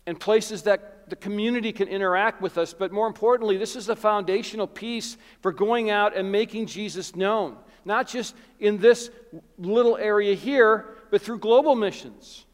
and 0.05 0.17
places 0.17 0.61
that 0.61 1.09
the 1.09 1.17
community 1.17 1.73
can 1.73 1.89
interact 1.89 2.41
with 2.41 2.57
us. 2.57 2.73
But 2.73 2.93
more 2.93 3.07
importantly, 3.07 3.57
this 3.57 3.75
is 3.75 3.87
the 3.87 3.95
foundational 3.97 4.65
piece 4.65 5.17
for 5.41 5.51
going 5.51 5.89
out 5.89 6.15
and 6.15 6.31
making 6.31 6.67
Jesus 6.67 7.17
known, 7.17 7.57
not 7.83 8.07
just 8.07 8.33
in 8.61 8.77
this 8.77 9.09
little 9.57 9.97
area 9.97 10.35
here, 10.35 10.95
but 11.11 11.21
through 11.21 11.39
global 11.39 11.75
missions, 11.75 12.45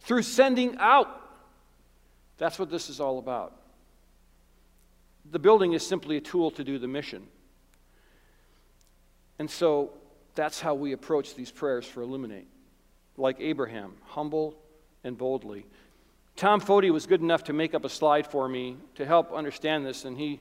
through 0.00 0.22
sending 0.22 0.76
out. 0.78 1.22
That's 2.38 2.58
what 2.58 2.70
this 2.70 2.90
is 2.90 3.00
all 3.00 3.18
about. 3.18 3.54
The 5.30 5.38
building 5.38 5.72
is 5.72 5.86
simply 5.86 6.16
a 6.16 6.20
tool 6.20 6.50
to 6.52 6.64
do 6.64 6.78
the 6.78 6.88
mission. 6.88 7.26
And 9.38 9.50
so 9.50 9.92
that's 10.34 10.60
how 10.60 10.74
we 10.74 10.92
approach 10.92 11.34
these 11.34 11.50
prayers 11.50 11.86
for 11.86 12.02
Illuminate. 12.02 12.46
Like 13.16 13.36
Abraham, 13.40 13.94
humble 14.04 14.54
and 15.02 15.16
boldly. 15.16 15.66
Tom 16.36 16.60
Foti 16.60 16.92
was 16.92 17.06
good 17.06 17.22
enough 17.22 17.44
to 17.44 17.54
make 17.54 17.74
up 17.74 17.84
a 17.84 17.88
slide 17.88 18.26
for 18.26 18.46
me 18.46 18.76
to 18.96 19.06
help 19.06 19.32
understand 19.32 19.86
this, 19.86 20.04
and 20.04 20.18
he, 20.18 20.38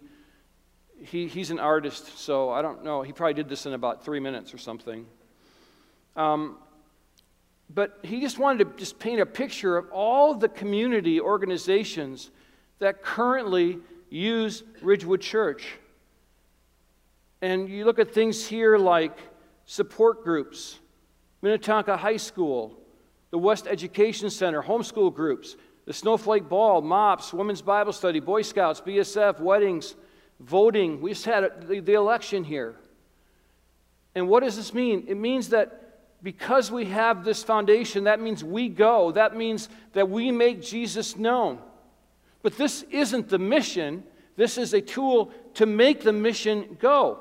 he, 1.00 1.28
he's 1.28 1.52
an 1.52 1.60
artist, 1.60 2.18
so 2.18 2.50
I 2.50 2.62
don't 2.62 2.84
know. 2.84 3.02
He 3.02 3.14
probably 3.14 3.34
did 3.34 3.48
this 3.48 3.66
in 3.66 3.74
about 3.74 4.04
three 4.04 4.20
minutes 4.20 4.54
or 4.54 4.58
something. 4.58 5.06
Um, 6.18 6.58
but 7.70 8.00
he 8.04 8.22
just 8.22 8.38
wanted 8.38 8.64
to 8.64 8.78
just 8.78 9.00
paint 9.00 9.20
a 9.20 9.26
picture 9.26 9.78
of 9.78 9.90
all 9.92 10.36
the 10.36 10.50
community 10.50 11.20
organizations 11.20 12.32
that 12.80 13.02
currently 13.02 13.80
use 14.10 14.64
Ridgewood 14.82 15.22
Church. 15.22 15.78
And 17.42 17.70
you 17.70 17.86
look 17.86 18.00
at 18.00 18.14
things 18.14 18.48
here 18.48 18.78
like 18.78 19.18
support 19.66 20.24
groups, 20.24 20.80
Minnetonka 21.42 21.98
High 21.98 22.18
School, 22.18 22.80
the 23.32 23.38
West 23.38 23.68
Education 23.68 24.30
Center, 24.30 24.62
homeschool 24.62 25.14
groups, 25.14 25.58
the 25.86 25.94
Snowflake 25.94 26.48
Ball, 26.50 26.82
MOPS, 26.82 27.34
Women's 27.34 27.62
Bible 27.62 27.94
Study, 27.94 28.20
Boy 28.20 28.42
Scouts, 28.42 28.82
BSF, 28.82 29.40
weddings, 29.40 29.96
voting. 30.40 31.02
We 31.02 31.12
just 31.12 31.26
had 31.26 31.68
the, 31.68 31.94
election 31.94 32.44
here. 32.44 32.76
And 34.16 34.28
what 34.28 34.44
does 34.44 34.56
this 34.56 34.74
mean? 34.74 35.06
It 35.08 35.18
means 35.18 35.50
that 35.50 35.85
because 36.26 36.72
we 36.72 36.86
have 36.86 37.24
this 37.24 37.44
foundation, 37.44 38.06
that 38.06 38.20
means 38.20 38.44
we 38.44 38.68
go. 38.68 39.12
That 39.12 39.38
means 39.38 39.70
that 39.94 40.10
we 40.10 40.32
make 40.32 40.60
Jesus 40.60 41.16
known. 41.16 41.60
But 42.42 42.58
this 42.58 42.82
isn't 42.90 43.30
the 43.30 43.38
mission, 43.38 44.04
this 44.36 44.58
is 44.58 44.74
a 44.74 44.82
tool 44.82 45.32
to 45.54 45.68
make 45.68 46.02
the 46.02 46.12
mission 46.12 46.78
go. 46.82 47.20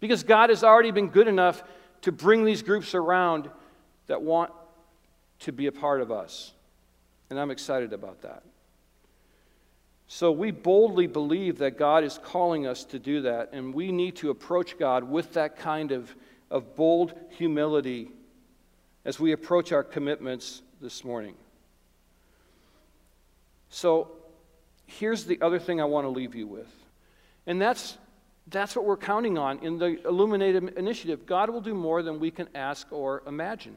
Because 0.00 0.24
God 0.24 0.50
has 0.50 0.64
already 0.64 0.90
been 0.90 1.10
good 1.10 1.28
enough 1.28 1.62
to 2.00 2.10
bring 2.10 2.44
these 2.44 2.60
groups 2.60 2.92
around 2.96 3.48
that 4.08 4.20
want 4.20 4.50
to 5.38 5.52
be 5.52 5.68
a 5.68 5.72
part 5.72 6.00
of 6.00 6.10
us. 6.10 6.50
And 7.30 7.38
I'm 7.38 7.52
excited 7.52 7.92
about 7.92 8.22
that. 8.22 8.42
So 10.08 10.32
we 10.32 10.50
boldly 10.50 11.06
believe 11.06 11.58
that 11.58 11.78
God 11.78 12.02
is 12.02 12.18
calling 12.20 12.66
us 12.66 12.82
to 12.86 12.98
do 12.98 13.22
that, 13.22 13.50
and 13.52 13.72
we 13.72 13.92
need 13.92 14.16
to 14.16 14.30
approach 14.30 14.76
God 14.76 15.04
with 15.04 15.34
that 15.34 15.56
kind 15.56 15.92
of, 15.92 16.12
of 16.52 16.76
bold 16.76 17.14
humility 17.30 18.10
as 19.04 19.18
we 19.18 19.32
approach 19.32 19.72
our 19.72 19.82
commitments 19.82 20.62
this 20.80 21.02
morning. 21.02 21.34
So 23.70 24.12
here's 24.86 25.24
the 25.24 25.40
other 25.40 25.58
thing 25.58 25.80
I 25.80 25.84
want 25.84 26.04
to 26.04 26.10
leave 26.10 26.34
you 26.34 26.46
with, 26.46 26.70
and 27.46 27.60
that's, 27.60 27.96
that's 28.48 28.76
what 28.76 28.84
we're 28.84 28.98
counting 28.98 29.38
on 29.38 29.60
in 29.60 29.78
the 29.78 30.06
Illuminated 30.06 30.74
Initiative. 30.76 31.24
God 31.24 31.48
will 31.48 31.62
do 31.62 31.74
more 31.74 32.02
than 32.02 32.20
we 32.20 32.30
can 32.30 32.48
ask 32.54 32.86
or 32.92 33.22
imagine. 33.26 33.76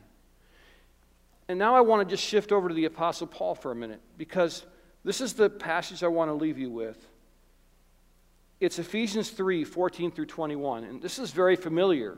And 1.48 1.58
now 1.58 1.76
I 1.76 1.82
want 1.82 2.08
to 2.08 2.14
just 2.14 2.28
shift 2.28 2.52
over 2.52 2.68
to 2.68 2.76
the 2.76 2.86
Apostle 2.86 3.28
Paul 3.28 3.56
for 3.56 3.72
a 3.72 3.76
minute 3.76 4.02
because 4.18 4.66
this 5.06 5.22
is 5.22 5.34
the 5.34 5.50
passage 5.50 6.04
I 6.04 6.08
want 6.08 6.30
to 6.30 6.34
leave 6.34 6.58
you 6.58 6.70
with. 6.70 6.98
It's 8.60 8.80
Ephesians 8.80 9.30
3 9.30 9.64
14 9.64 10.12
through 10.12 10.26
21. 10.26 10.84
And 10.84 11.02
this 11.02 11.20
is 11.20 11.32
very 11.32 11.56
familiar 11.56 12.18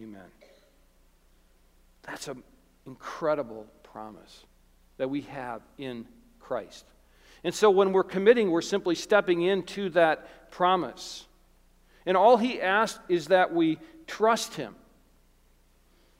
Amen. 0.00 0.22
That's 2.02 2.28
an 2.28 2.42
incredible 2.86 3.66
promise 3.82 4.44
that 4.98 5.08
we 5.08 5.22
have 5.22 5.62
in 5.78 6.06
Christ. 6.40 6.84
And 7.42 7.54
so 7.54 7.70
when 7.70 7.92
we're 7.92 8.04
committing, 8.04 8.50
we're 8.50 8.62
simply 8.62 8.94
stepping 8.94 9.42
into 9.42 9.90
that 9.90 10.50
promise. 10.50 11.26
And 12.06 12.16
all 12.16 12.36
he 12.36 12.60
asks 12.60 12.98
is 13.08 13.28
that 13.28 13.54
we 13.54 13.78
trust 14.06 14.54
him. 14.54 14.74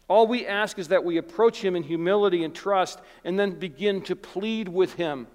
All 0.09 0.26
we 0.26 0.47
ask 0.47 0.78
is 0.78 0.88
that 0.88 1.04
we 1.04 1.16
approach 1.16 1.62
him 1.62 1.76
in 1.76 1.83
humility 1.83 2.45
and 2.45 2.54
trust 2.54 3.00
and 3.25 3.38
then 3.38 3.59
begin 3.59 4.02
to 4.02 4.16
plead 4.16 4.69
with 4.69 4.95
him. 4.95 5.26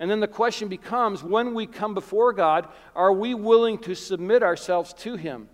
And 0.00 0.10
then 0.10 0.20
the 0.20 0.28
question 0.28 0.68
becomes 0.68 1.22
when 1.22 1.54
we 1.54 1.66
come 1.66 1.94
before 1.94 2.32
God, 2.32 2.68
are 2.96 3.12
we 3.12 3.34
willing 3.34 3.78
to 3.78 3.94
submit 3.94 4.42
ourselves 4.42 4.92
to 4.94 5.14
him? 5.14 5.48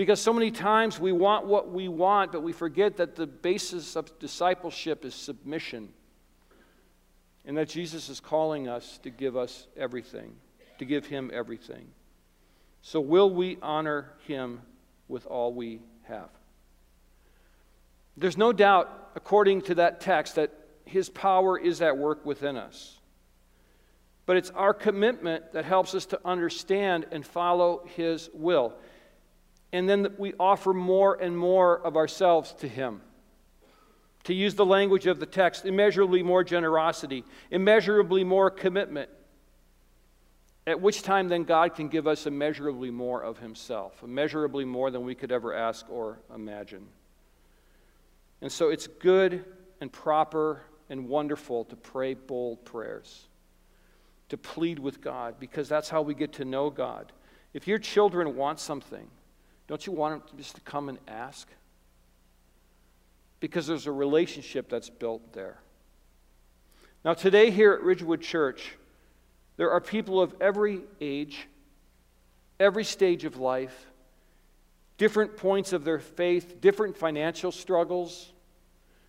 Because 0.00 0.18
so 0.18 0.32
many 0.32 0.50
times 0.50 0.98
we 0.98 1.12
want 1.12 1.44
what 1.44 1.70
we 1.70 1.86
want, 1.86 2.32
but 2.32 2.42
we 2.42 2.54
forget 2.54 2.96
that 2.96 3.16
the 3.16 3.26
basis 3.26 3.96
of 3.96 4.18
discipleship 4.18 5.04
is 5.04 5.14
submission 5.14 5.90
and 7.44 7.54
that 7.58 7.68
Jesus 7.68 8.08
is 8.08 8.18
calling 8.18 8.66
us 8.66 8.96
to 9.02 9.10
give 9.10 9.36
us 9.36 9.66
everything, 9.76 10.36
to 10.78 10.86
give 10.86 11.04
Him 11.04 11.30
everything. 11.34 11.86
So, 12.80 12.98
will 12.98 13.28
we 13.28 13.58
honor 13.60 14.14
Him 14.26 14.62
with 15.06 15.26
all 15.26 15.52
we 15.52 15.82
have? 16.04 16.30
There's 18.16 18.38
no 18.38 18.54
doubt, 18.54 19.10
according 19.16 19.60
to 19.64 19.74
that 19.74 20.00
text, 20.00 20.36
that 20.36 20.50
His 20.86 21.10
power 21.10 21.58
is 21.58 21.82
at 21.82 21.98
work 21.98 22.24
within 22.24 22.56
us. 22.56 22.96
But 24.24 24.38
it's 24.38 24.50
our 24.52 24.72
commitment 24.72 25.52
that 25.52 25.66
helps 25.66 25.94
us 25.94 26.06
to 26.06 26.20
understand 26.24 27.04
and 27.12 27.22
follow 27.22 27.86
His 27.96 28.30
will. 28.32 28.72
And 29.72 29.88
then 29.88 30.14
we 30.18 30.34
offer 30.38 30.72
more 30.72 31.14
and 31.14 31.36
more 31.36 31.78
of 31.78 31.96
ourselves 31.96 32.52
to 32.54 32.68
Him 32.68 33.02
to 34.24 34.34
use 34.34 34.54
the 34.54 34.66
language 34.66 35.06
of 35.06 35.18
the 35.18 35.26
text, 35.26 35.64
immeasurably 35.64 36.22
more 36.22 36.44
generosity, 36.44 37.24
immeasurably 37.50 38.24
more 38.24 38.50
commitment. 38.50 39.08
At 40.66 40.80
which 40.80 41.02
time, 41.02 41.28
then, 41.28 41.44
God 41.44 41.74
can 41.74 41.88
give 41.88 42.06
us 42.06 42.26
immeasurably 42.26 42.90
more 42.90 43.22
of 43.22 43.38
Himself, 43.38 44.02
immeasurably 44.02 44.64
more 44.64 44.90
than 44.90 45.04
we 45.04 45.14
could 45.14 45.32
ever 45.32 45.54
ask 45.54 45.88
or 45.88 46.20
imagine. 46.34 46.86
And 48.42 48.52
so 48.52 48.68
it's 48.68 48.86
good 48.86 49.44
and 49.80 49.90
proper 49.90 50.62
and 50.90 51.08
wonderful 51.08 51.64
to 51.64 51.76
pray 51.76 52.14
bold 52.14 52.64
prayers, 52.64 53.28
to 54.28 54.36
plead 54.36 54.78
with 54.78 55.00
God, 55.00 55.36
because 55.40 55.68
that's 55.68 55.88
how 55.88 56.02
we 56.02 56.14
get 56.14 56.34
to 56.34 56.44
know 56.44 56.68
God. 56.68 57.12
If 57.54 57.66
your 57.66 57.78
children 57.78 58.36
want 58.36 58.60
something, 58.60 59.08
don't 59.70 59.86
you 59.86 59.94
want 59.94 60.26
them 60.28 60.36
just 60.36 60.56
to 60.56 60.60
come 60.60 60.90
and 60.90 60.98
ask? 61.08 61.48
because 63.40 63.66
there's 63.66 63.86
a 63.86 63.92
relationship 63.92 64.68
that's 64.68 64.90
built 64.90 65.32
there. 65.32 65.58
Now, 67.04 67.14
today 67.14 67.50
here 67.50 67.72
at 67.72 67.82
Ridgewood 67.82 68.20
Church, 68.20 68.76
there 69.56 69.70
are 69.70 69.80
people 69.80 70.20
of 70.20 70.34
every 70.40 70.82
age, 71.00 71.48
every 72.60 72.84
stage 72.84 73.24
of 73.24 73.38
life, 73.38 73.86
different 74.98 75.38
points 75.38 75.72
of 75.72 75.84
their 75.84 75.98
faith, 75.98 76.60
different 76.60 76.96
financial 76.96 77.50
struggles. 77.50 78.30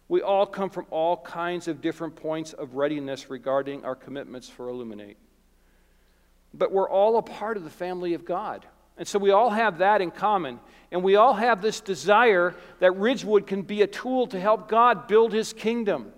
We 0.08 0.22
all 0.22 0.46
come 0.46 0.70
from 0.70 0.86
all 0.90 1.18
kinds 1.18 1.68
of 1.68 1.82
different 1.82 2.16
points 2.16 2.54
of 2.54 2.76
readiness 2.76 3.30
regarding 3.30 3.84
our 3.84 3.96
commitments 3.96 4.48
for 4.48 4.70
Illuminate. 4.70 5.18
But 6.54 6.72
we're 6.72 6.90
all 6.90 7.18
a 7.18 7.22
part 7.22 7.58
of 7.58 7.66
the 7.66 7.70
family 7.70 8.14
of 8.14 8.24
God. 8.24 8.66
And 9.02 9.08
so 9.08 9.18
we 9.18 9.32
all 9.32 9.50
have 9.50 9.80
that 9.80 10.00
in 10.00 10.12
common. 10.12 10.60
And 10.92 11.02
we 11.02 11.16
all 11.16 11.34
have 11.34 11.60
this 11.60 11.82
desire 11.82 12.54
that 12.78 12.92
Ridgewood 12.92 13.48
can 13.48 13.64
be 13.64 13.82
a 13.82 13.88
tool 13.88 14.28
to 14.28 14.40
help 14.40 14.70
God 14.70 15.08
build 15.08 15.34
his 15.34 15.54
kingdom. 15.54 16.14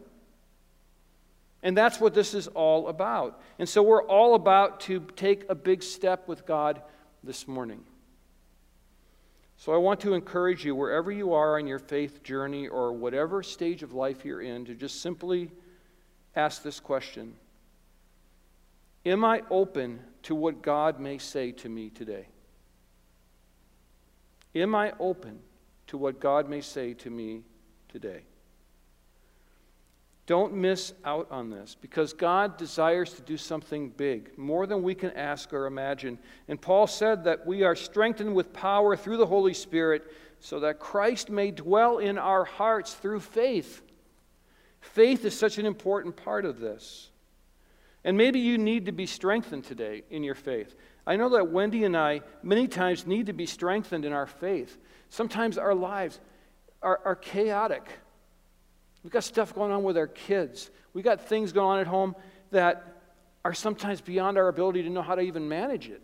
And 1.62 1.78
that's 1.78 2.02
what 2.02 2.14
this 2.14 2.34
is 2.34 2.48
all 2.50 2.90
about. 2.90 3.42
And 3.58 3.70
so 3.70 3.82
we're 3.82 4.04
all 4.04 4.36
about 4.36 4.82
to 4.82 5.00
take 5.16 5.46
a 5.48 5.56
big 5.56 5.82
step 5.82 6.28
with 6.28 6.46
God 6.46 6.82
this 7.24 7.48
morning. 7.48 7.86
So 9.56 9.72
I 9.72 9.78
want 9.78 10.02
to 10.02 10.14
encourage 10.14 10.66
you, 10.66 10.76
wherever 10.76 11.10
you 11.10 11.32
are 11.32 11.58
on 11.58 11.68
your 11.68 11.80
faith 11.80 12.22
journey 12.22 12.68
or 12.68 12.92
whatever 12.92 13.44
stage 13.44 13.82
of 13.82 13.94
life 13.94 14.26
you're 14.26 14.42
in, 14.42 14.66
to 14.66 14.76
just 14.76 15.02
simply 15.02 15.50
ask 16.36 16.64
this 16.64 16.82
question 16.82 17.36
Am 19.06 19.24
I 19.24 19.42
open 19.50 20.02
to 20.24 20.36
what 20.36 20.62
God 20.62 21.00
may 21.00 21.18
say 21.18 21.54
to 21.54 21.70
me 21.70 21.90
today? 21.90 22.28
Am 24.56 24.76
I 24.76 24.94
open 25.00 25.40
to 25.88 25.98
what 25.98 26.20
God 26.20 26.50
may 26.50 26.62
say 26.62 26.94
to 26.96 27.10
me 27.10 27.42
today? 27.90 28.22
Don't 30.26 30.54
miss 30.54 30.94
out 31.04 31.28
on 31.32 31.50
this 31.50 31.76
because 31.80 32.14
God 32.14 32.58
desires 32.58 33.14
to 33.14 33.22
do 33.22 33.36
something 33.36 33.90
big, 33.90 34.38
more 34.38 34.66
than 34.66 34.82
we 34.82 34.96
can 34.96 35.12
ask 35.12 35.52
or 35.52 35.66
imagine. 35.66 36.18
And 36.48 36.62
Paul 36.62 36.88
said 36.88 37.26
that 37.26 37.46
we 37.46 37.64
are 37.64 37.76
strengthened 37.76 38.34
with 38.34 38.54
power 38.54 38.96
through 38.96 39.18
the 39.18 39.26
Holy 39.26 39.54
Spirit 39.54 40.10
so 40.40 40.62
that 40.62 40.80
Christ 40.80 41.30
may 41.30 41.52
dwell 41.52 41.98
in 41.98 42.18
our 42.18 42.46
hearts 42.46 42.94
through 42.94 43.20
faith. 43.20 43.82
Faith 44.80 45.26
is 45.26 45.38
such 45.38 45.58
an 45.58 45.66
important 45.66 46.16
part 46.16 46.46
of 46.46 46.60
this. 46.60 47.10
And 48.04 48.18
maybe 48.18 48.40
you 48.40 48.58
need 48.58 48.86
to 48.88 48.92
be 48.92 49.06
strengthened 49.06 49.64
today 49.64 50.04
in 50.10 50.24
your 50.24 50.36
faith. 50.36 50.76
I 51.08 51.16
know 51.16 51.30
that 51.30 51.50
Wendy 51.50 51.84
and 51.84 51.96
I 51.96 52.22
many 52.42 52.68
times 52.68 53.08
need 53.08 53.28
to 53.28 53.34
be 53.34 53.46
strengthened 53.46 54.06
in 54.06 54.14
our 54.14 54.28
faith. 54.28 54.78
Sometimes 55.10 55.58
our 55.58 55.76
lives 55.76 56.20
are, 56.82 57.00
are 57.06 57.16
chaotic. 57.16 57.88
We've 59.04 59.12
got 59.12 59.24
stuff 59.24 59.54
going 59.54 59.72
on 59.72 59.84
with 59.84 59.98
our 59.98 60.08
kids. 60.08 60.70
We've 60.94 61.04
got 61.04 61.22
things 61.22 61.52
going 61.52 61.68
on 61.68 61.80
at 61.80 61.88
home 61.88 62.16
that 62.52 63.02
are 63.46 63.54
sometimes 63.54 64.00
beyond 64.00 64.38
our 64.38 64.48
ability 64.48 64.84
to 64.84 64.90
know 64.90 65.02
how 65.02 65.16
to 65.16 65.22
even 65.22 65.48
manage 65.48 65.90
it. 65.90 66.02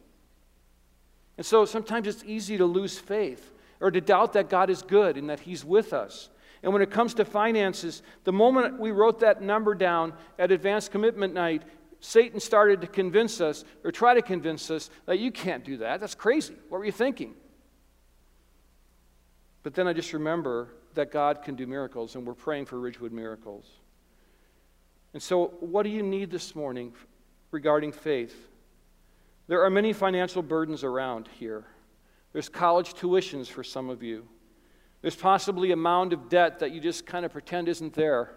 And 1.38 1.46
so 1.46 1.64
sometimes 1.64 2.08
it's 2.08 2.24
easy 2.26 2.58
to 2.58 2.66
lose 2.66 3.00
faith 3.00 3.54
or 3.80 3.92
to 3.92 4.02
doubt 4.02 4.34
that 4.34 4.50
God 4.50 4.70
is 4.70 4.82
good 4.82 5.16
and 5.16 5.30
that 5.30 5.40
He's 5.40 5.64
with 5.64 5.94
us. 5.94 6.30
And 6.62 6.74
when 6.74 6.82
it 6.82 6.92
comes 6.92 7.14
to 7.14 7.24
finances, 7.24 8.02
the 8.26 8.34
moment 8.34 8.80
we 8.80 8.92
wrote 8.92 9.22
that 9.22 9.42
number 9.42 9.74
down 9.74 10.12
at 10.38 10.52
advanced 10.52 10.92
commitment 10.92 11.34
night, 11.34 11.64
Satan 12.00 12.40
started 12.40 12.82
to 12.82 12.88
convince 12.88 13.42
us, 13.42 13.66
or 13.84 13.92
try 13.92 14.14
to 14.14 14.22
convince 14.22 14.72
us, 14.72 14.90
that 15.06 15.20
you 15.20 15.32
can't 15.32 15.66
do 15.66 15.78
that. 15.78 16.00
That's 16.00 16.16
crazy. 16.16 16.56
What 16.70 16.80
were 16.80 16.86
you 16.86 16.92
thinking? 16.92 17.36
But 19.64 19.74
then 19.74 19.88
I 19.88 19.94
just 19.94 20.14
remember 20.14 20.70
that 20.94 21.12
God 21.12 21.44
can 21.44 21.56
do 21.56 21.68
miracles, 21.68 22.16
and 22.16 22.26
we're 22.26 22.34
praying 22.34 22.66
for 22.66 22.80
Ridgewood 22.80 23.12
miracles. 23.12 23.66
And 25.14 25.22
so, 25.22 25.48
what 25.60 25.84
do 25.84 25.90
you 25.90 26.04
need 26.04 26.32
this 26.32 26.56
morning 26.56 26.94
regarding 27.52 27.92
faith? 27.92 28.48
There 29.48 29.64
are 29.64 29.70
many 29.70 29.94
financial 29.94 30.42
burdens 30.42 30.84
around 30.84 31.28
here. 31.40 31.66
There's 32.34 32.50
college 32.50 32.94
tuitions 32.94 33.48
for 33.48 33.64
some 33.64 33.90
of 33.90 34.04
you. 34.04 34.28
There's 35.02 35.16
possibly 35.16 35.72
a 35.72 35.76
mound 35.76 36.14
of 36.14 36.30
debt 36.30 36.60
that 36.60 36.72
you 36.72 36.80
just 36.80 37.06
kind 37.06 37.26
of 37.26 37.32
pretend 37.32 37.68
isn't 37.68 37.94
there. 37.94 38.36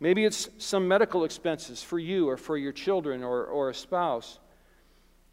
Maybe 0.00 0.24
it's 0.24 0.48
some 0.56 0.88
medical 0.88 1.24
expenses 1.24 1.82
for 1.82 1.98
you 1.98 2.28
or 2.28 2.38
for 2.38 2.56
your 2.56 2.72
children 2.72 3.22
or, 3.22 3.44
or 3.44 3.68
a 3.68 3.74
spouse. 3.74 4.38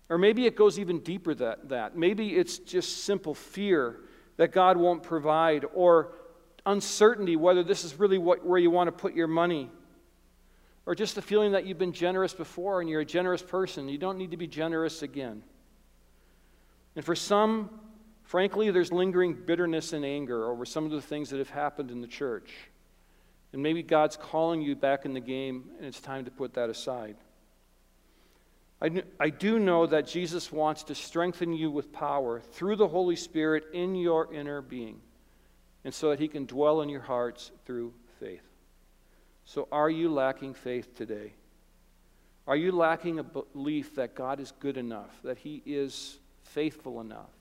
Or 0.10 0.18
maybe 0.18 0.46
it 0.46 0.56
goes 0.56 0.78
even 0.78 1.00
deeper 1.00 1.34
than 1.34 1.56
that. 1.66 1.98
Maybe 1.98 2.36
it's 2.36 2.60
just 2.60 3.06
simple 3.06 3.34
fear 3.34 4.02
that 4.36 4.52
God 4.52 4.78
won't 4.78 5.04
provide 5.04 5.66
or 5.74 6.14
uncertainty 6.66 7.38
whether 7.38 7.64
this 7.64 7.86
is 7.86 7.98
really 7.98 8.18
what, 8.18 8.46
where 8.46 8.60
you 8.60 8.70
want 8.70 8.90
to 8.90 8.92
put 8.92 9.16
your 9.16 9.28
money. 9.28 9.72
Or 10.86 10.96
just 10.96 11.16
the 11.16 11.22
feeling 11.22 11.54
that 11.54 11.66
you've 11.66 11.78
been 11.78 11.94
generous 11.94 12.34
before 12.34 12.82
and 12.82 12.90
you're 12.90 13.02
a 13.02 13.06
generous 13.06 13.42
person. 13.42 13.90
You 13.90 13.98
don't 13.98 14.18
need 14.18 14.32
to 14.32 14.38
be 14.38 14.48
generous 14.48 15.02
again. 15.02 15.44
And 16.96 17.06
for 17.06 17.16
some, 17.16 17.70
frankly, 18.24 18.72
there's 18.72 18.92
lingering 18.92 19.34
bitterness 19.34 19.94
and 19.94 20.04
anger 20.06 20.50
over 20.50 20.66
some 20.66 20.86
of 20.86 20.92
the 20.92 21.02
things 21.02 21.30
that 21.30 21.38
have 21.38 21.50
happened 21.50 21.92
in 21.92 22.02
the 22.02 22.08
church. 22.08 22.54
And 23.54 23.64
maybe 23.64 23.82
God's 23.82 24.18
calling 24.18 24.62
you 24.62 24.76
back 24.76 25.06
in 25.06 25.14
the 25.14 25.20
game, 25.20 25.66
and 25.78 25.86
it's 25.86 26.02
time 26.02 26.26
to 26.26 26.32
put 26.32 26.56
that 26.56 26.70
aside. 26.70 27.16
I, 28.82 29.04
I 29.20 29.30
do 29.30 29.58
know 29.58 29.88
that 29.88 30.06
Jesus 30.06 30.52
wants 30.52 30.84
to 30.84 30.96
strengthen 30.96 31.54
you 31.54 31.72
with 31.72 31.92
power 31.92 32.42
through 32.42 32.76
the 32.76 32.88
Holy 32.88 33.16
Spirit 33.16 33.66
in 33.74 33.96
your 33.96 34.32
inner 34.34 34.62
being, 34.62 35.00
and 35.84 35.94
so 35.94 36.10
that 36.10 36.20
He 36.20 36.28
can 36.28 36.46
dwell 36.46 36.82
in 36.82 36.90
your 36.90 37.02
hearts 37.02 37.52
through 37.66 37.94
faith. 38.20 38.44
So, 39.46 39.68
are 39.72 39.90
you 39.90 40.10
lacking 40.10 40.54
faith 40.54 40.96
today? 40.96 41.34
Are 42.46 42.56
you 42.56 42.72
lacking 42.72 43.20
a 43.20 43.24
belief 43.24 43.96
that 43.96 44.14
God 44.14 44.40
is 44.40 44.54
good 44.60 44.78
enough, 44.78 45.20
that 45.24 45.38
He 45.38 45.64
is 45.66 46.20
faithful 46.44 47.02
enough, 47.02 47.32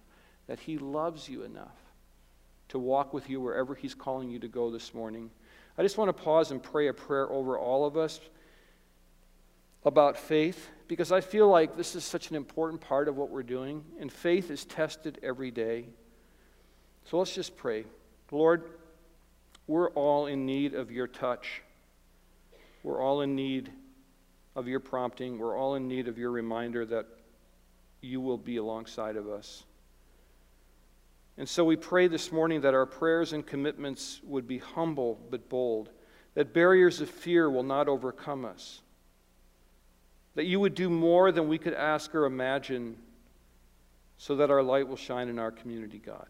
that 0.47 0.59
He 0.61 0.79
loves 0.79 1.29
you 1.29 1.43
enough 1.43 1.77
to 2.69 2.79
walk 2.79 3.13
with 3.13 3.29
you 3.29 3.41
wherever 3.41 3.75
He's 3.75 3.95
calling 3.95 4.31
you 4.31 4.39
to 4.39 4.49
go 4.49 4.71
this 4.71 4.95
morning? 4.95 5.31
I 5.79 5.83
just 5.83 5.99
want 5.99 6.09
to 6.09 6.23
pause 6.23 6.51
and 6.51 6.63
pray 6.63 6.89
a 6.89 6.93
prayer 6.93 7.31
over 7.31 7.59
all 7.59 7.85
of 7.85 7.97
us 7.97 8.21
about 9.85 10.17
faith 10.17 10.69
because 10.89 11.13
I 11.13 11.21
feel 11.21 11.49
like 11.49 11.77
this 11.77 11.95
is 11.95 12.05
such 12.05 12.31
an 12.31 12.37
important 12.37 12.81
part 12.81 13.09
of 13.09 13.17
what 13.17 13.31
we're 13.31 13.43
doing, 13.43 13.85
and 14.01 14.11
faith 14.11 14.51
is 14.51 14.65
tested 14.65 15.19
every 15.23 15.51
day. 15.51 15.87
So 17.05 17.19
let's 17.19 17.35
just 17.35 17.57
pray. 17.57 17.85
Lord, 18.31 18.65
we're 19.67 19.91
all 19.91 20.27
in 20.27 20.47
need 20.47 20.75
of 20.75 20.91
your 20.91 21.07
touch. 21.07 21.63
We're 22.83 23.01
all 23.01 23.21
in 23.21 23.35
need 23.35 23.71
of 24.55 24.69
your 24.69 24.81
prompting. 24.81 25.39
We're 25.39 25.57
all 25.57 25.75
in 25.75 25.89
need 25.89 26.09
of 26.09 26.19
your 26.19 26.31
reminder 26.31 26.87
that 26.87 27.07
you 28.01 28.21
will 28.21 28.39
be 28.39 28.57
alongside 28.57 29.17
of 29.17 29.29
us. 29.29 29.65
And 31.39 31.49
so 31.49 31.65
we 31.65 31.77
pray 31.77 32.09
this 32.09 32.33
morning 32.33 32.63
that 32.63 32.75
our 32.75 32.87
prayers 32.87 33.33
and 33.33 33.47
commitments 33.47 34.21
would 34.25 34.47
be 34.47 34.59
humble 34.59 35.21
but 35.31 35.49
bold, 35.49 35.91
that 36.35 36.55
barriers 36.55 37.01
of 37.01 37.11
fear 37.11 37.51
will 37.51 37.63
not 37.63 37.89
overcome 37.89 38.45
us 38.45 38.81
that 40.37 40.45
you 40.45 40.61
would 40.61 40.75
do 40.75 40.89
more 40.89 41.33
than 41.33 41.49
we 41.49 41.59
could 41.59 41.75
ask 41.75 42.15
or 42.15 42.27
imagine 42.27 42.97
so 44.19 44.37
that 44.37 44.51
our 44.51 44.63
light 44.63 44.87
will 44.87 44.97
shine 44.97 45.29
in 45.29 45.39
our 45.39 45.51
community, 45.51 45.99
God. 45.99 46.27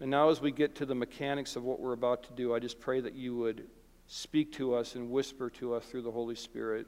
And 0.00 0.10
now, 0.10 0.30
as 0.30 0.40
we 0.40 0.50
get 0.50 0.74
to 0.76 0.86
the 0.86 0.94
mechanics 0.94 1.54
of 1.54 1.62
what 1.62 1.78
we're 1.78 1.92
about 1.92 2.24
to 2.24 2.32
do, 2.32 2.54
I 2.54 2.58
just 2.58 2.80
pray 2.80 3.00
that 3.00 3.14
you 3.14 3.36
would 3.36 3.68
speak 4.08 4.52
to 4.54 4.74
us 4.74 4.96
and 4.96 5.10
whisper 5.10 5.48
to 5.50 5.74
us 5.74 5.84
through 5.84 6.02
the 6.02 6.10
Holy 6.10 6.34
Spirit. 6.34 6.86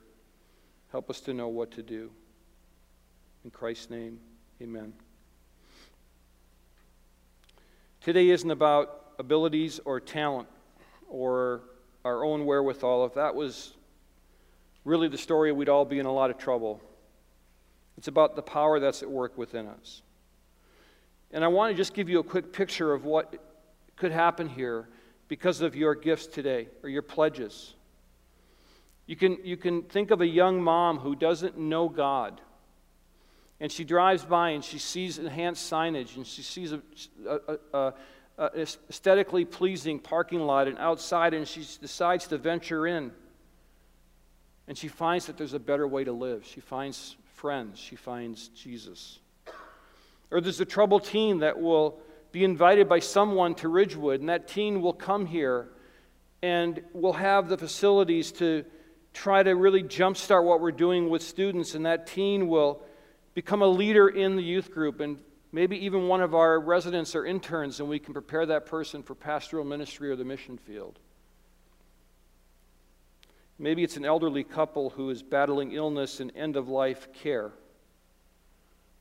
Help 0.90 1.10
us 1.10 1.20
to 1.20 1.34
know 1.34 1.48
what 1.48 1.70
to 1.72 1.82
do. 1.82 2.10
In 3.44 3.50
Christ's 3.50 3.90
name, 3.90 4.18
amen. 4.62 4.94
Today 8.04 8.28
isn't 8.28 8.50
about 8.50 9.14
abilities 9.18 9.80
or 9.86 9.98
talent 9.98 10.46
or 11.08 11.62
our 12.04 12.22
own 12.22 12.44
wherewithal. 12.44 13.06
If 13.06 13.14
that 13.14 13.34
was 13.34 13.72
really 14.84 15.08
the 15.08 15.16
story, 15.16 15.52
we'd 15.52 15.70
all 15.70 15.86
be 15.86 16.00
in 16.00 16.04
a 16.04 16.12
lot 16.12 16.28
of 16.28 16.36
trouble. 16.36 16.82
It's 17.96 18.06
about 18.06 18.36
the 18.36 18.42
power 18.42 18.78
that's 18.78 19.02
at 19.02 19.10
work 19.10 19.38
within 19.38 19.66
us. 19.66 20.02
And 21.30 21.42
I 21.42 21.48
want 21.48 21.72
to 21.72 21.76
just 21.78 21.94
give 21.94 22.10
you 22.10 22.18
a 22.18 22.22
quick 22.22 22.52
picture 22.52 22.92
of 22.92 23.06
what 23.06 23.42
could 23.96 24.12
happen 24.12 24.50
here 24.50 24.86
because 25.28 25.62
of 25.62 25.74
your 25.74 25.94
gifts 25.94 26.26
today 26.26 26.68
or 26.82 26.90
your 26.90 27.00
pledges. 27.00 27.72
You 29.06 29.16
can, 29.16 29.38
you 29.42 29.56
can 29.56 29.80
think 29.80 30.10
of 30.10 30.20
a 30.20 30.26
young 30.26 30.62
mom 30.62 30.98
who 30.98 31.16
doesn't 31.16 31.56
know 31.56 31.88
God. 31.88 32.42
And 33.60 33.70
she 33.70 33.84
drives 33.84 34.24
by 34.24 34.50
and 34.50 34.64
she 34.64 34.78
sees 34.78 35.18
enhanced 35.18 35.70
signage 35.70 36.16
and 36.16 36.26
she 36.26 36.42
sees 36.42 36.72
a, 36.72 36.80
a, 37.26 37.58
a, 37.72 37.94
a 38.38 38.60
aesthetically 38.60 39.44
pleasing 39.44 39.98
parking 39.98 40.40
lot 40.40 40.66
and 40.66 40.78
outside 40.78 41.34
and 41.34 41.46
she 41.46 41.64
decides 41.80 42.26
to 42.28 42.38
venture 42.38 42.86
in. 42.86 43.12
And 44.66 44.76
she 44.76 44.88
finds 44.88 45.26
that 45.26 45.36
there's 45.36 45.54
a 45.54 45.58
better 45.58 45.86
way 45.86 46.04
to 46.04 46.12
live. 46.12 46.44
She 46.44 46.60
finds 46.60 47.16
friends. 47.34 47.78
She 47.78 47.96
finds 47.96 48.48
Jesus. 48.48 49.18
Or 50.30 50.40
there's 50.40 50.60
a 50.60 50.64
troubled 50.64 51.04
teen 51.04 51.38
that 51.40 51.60
will 51.60 52.00
be 52.32 52.42
invited 52.42 52.88
by 52.88 52.98
someone 52.98 53.54
to 53.54 53.68
Ridgewood, 53.68 54.20
and 54.20 54.28
that 54.28 54.48
teen 54.48 54.80
will 54.80 54.92
come 54.92 55.26
here 55.26 55.68
and 56.42 56.82
will 56.92 57.12
have 57.12 57.48
the 57.48 57.56
facilities 57.56 58.32
to 58.32 58.64
try 59.12 59.42
to 59.42 59.52
really 59.52 59.82
jumpstart 59.82 60.42
what 60.42 60.60
we're 60.60 60.72
doing 60.72 61.08
with 61.08 61.22
students, 61.22 61.76
and 61.76 61.86
that 61.86 62.06
teen 62.06 62.48
will 62.48 62.82
become 63.34 63.62
a 63.62 63.66
leader 63.66 64.08
in 64.08 64.36
the 64.36 64.42
youth 64.42 64.70
group 64.70 65.00
and 65.00 65.18
maybe 65.52 65.76
even 65.84 66.08
one 66.08 66.20
of 66.20 66.34
our 66.34 66.58
residents 66.58 67.14
or 67.14 67.24
interns, 67.24 67.78
and 67.78 67.88
we 67.88 67.98
can 67.98 68.12
prepare 68.12 68.46
that 68.46 68.66
person 68.66 69.02
for 69.02 69.14
pastoral 69.14 69.64
ministry 69.64 70.10
or 70.10 70.16
the 70.16 70.24
mission 70.24 70.58
field. 70.58 70.98
Maybe 73.58 73.84
it's 73.84 73.96
an 73.96 74.04
elderly 74.04 74.42
couple 74.42 74.90
who 74.90 75.10
is 75.10 75.22
battling 75.22 75.72
illness 75.72 76.18
and 76.18 76.32
end 76.34 76.56
of 76.56 76.68
life 76.68 77.12
care. 77.12 77.52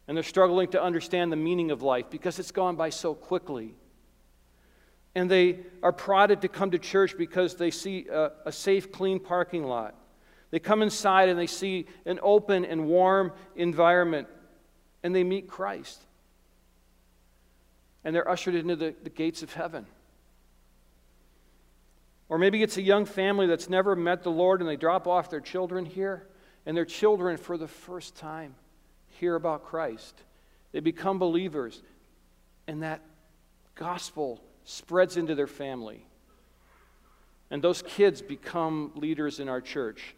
And 0.08 0.16
they're 0.16 0.24
struggling 0.24 0.68
to 0.70 0.82
understand 0.82 1.32
the 1.32 1.38
meaning 1.38 1.72
of 1.72 1.82
life 1.82 2.06
because 2.12 2.38
it's 2.38 2.52
gone 2.52 2.76
by 2.76 2.90
so 2.90 3.16
quickly. 3.16 3.74
And 5.16 5.30
they 5.30 5.60
are 5.82 5.92
prodded 5.92 6.42
to 6.42 6.48
come 6.48 6.72
to 6.72 6.80
church 6.80 7.18
because 7.18 7.56
they 7.56 7.72
see 7.72 8.08
a, 8.12 8.32
a 8.46 8.52
safe, 8.52 8.92
clean 8.92 9.20
parking 9.20 9.64
lot. 9.64 9.96
They 10.54 10.60
come 10.60 10.84
inside 10.84 11.30
and 11.30 11.40
they 11.40 11.48
see 11.48 11.88
an 12.06 12.20
open 12.22 12.64
and 12.64 12.86
warm 12.86 13.32
environment 13.56 14.28
and 15.02 15.16
they 15.16 15.24
meet 15.24 15.48
Christ. 15.48 16.00
And 18.04 18.16
they're 18.16 18.30
ushered 18.30 18.54
into 18.54 18.76
the, 18.76 18.94
the 19.04 19.10
gates 19.10 19.42
of 19.42 19.52
heaven. 19.52 19.88
Or 22.30 22.38
maybe 22.38 22.62
it's 22.62 22.78
a 22.78 22.84
young 22.84 23.06
family 23.06 23.48
that's 23.48 23.68
never 23.68 23.96
met 23.96 24.22
the 24.22 24.30
Lord 24.30 24.60
and 24.60 24.70
they 24.70 24.76
drop 24.76 25.08
off 25.08 25.28
their 25.32 25.42
children 25.42 25.86
here, 25.86 26.28
and 26.68 26.78
their 26.78 26.86
children, 26.86 27.38
for 27.38 27.58
the 27.58 27.68
first 27.68 28.16
time, 28.16 28.54
hear 29.08 29.34
about 29.34 29.66
Christ. 29.66 30.22
They 30.72 30.82
become 30.82 31.18
believers, 31.18 31.82
and 32.68 32.84
that 32.84 33.02
gospel 33.74 34.40
spreads 34.66 35.18
into 35.18 35.34
their 35.34 35.48
family. 35.48 36.06
And 37.50 37.60
those 37.60 37.82
kids 37.82 38.22
become 38.22 38.92
leaders 38.94 39.40
in 39.40 39.50
our 39.50 39.60
church, 39.60 40.16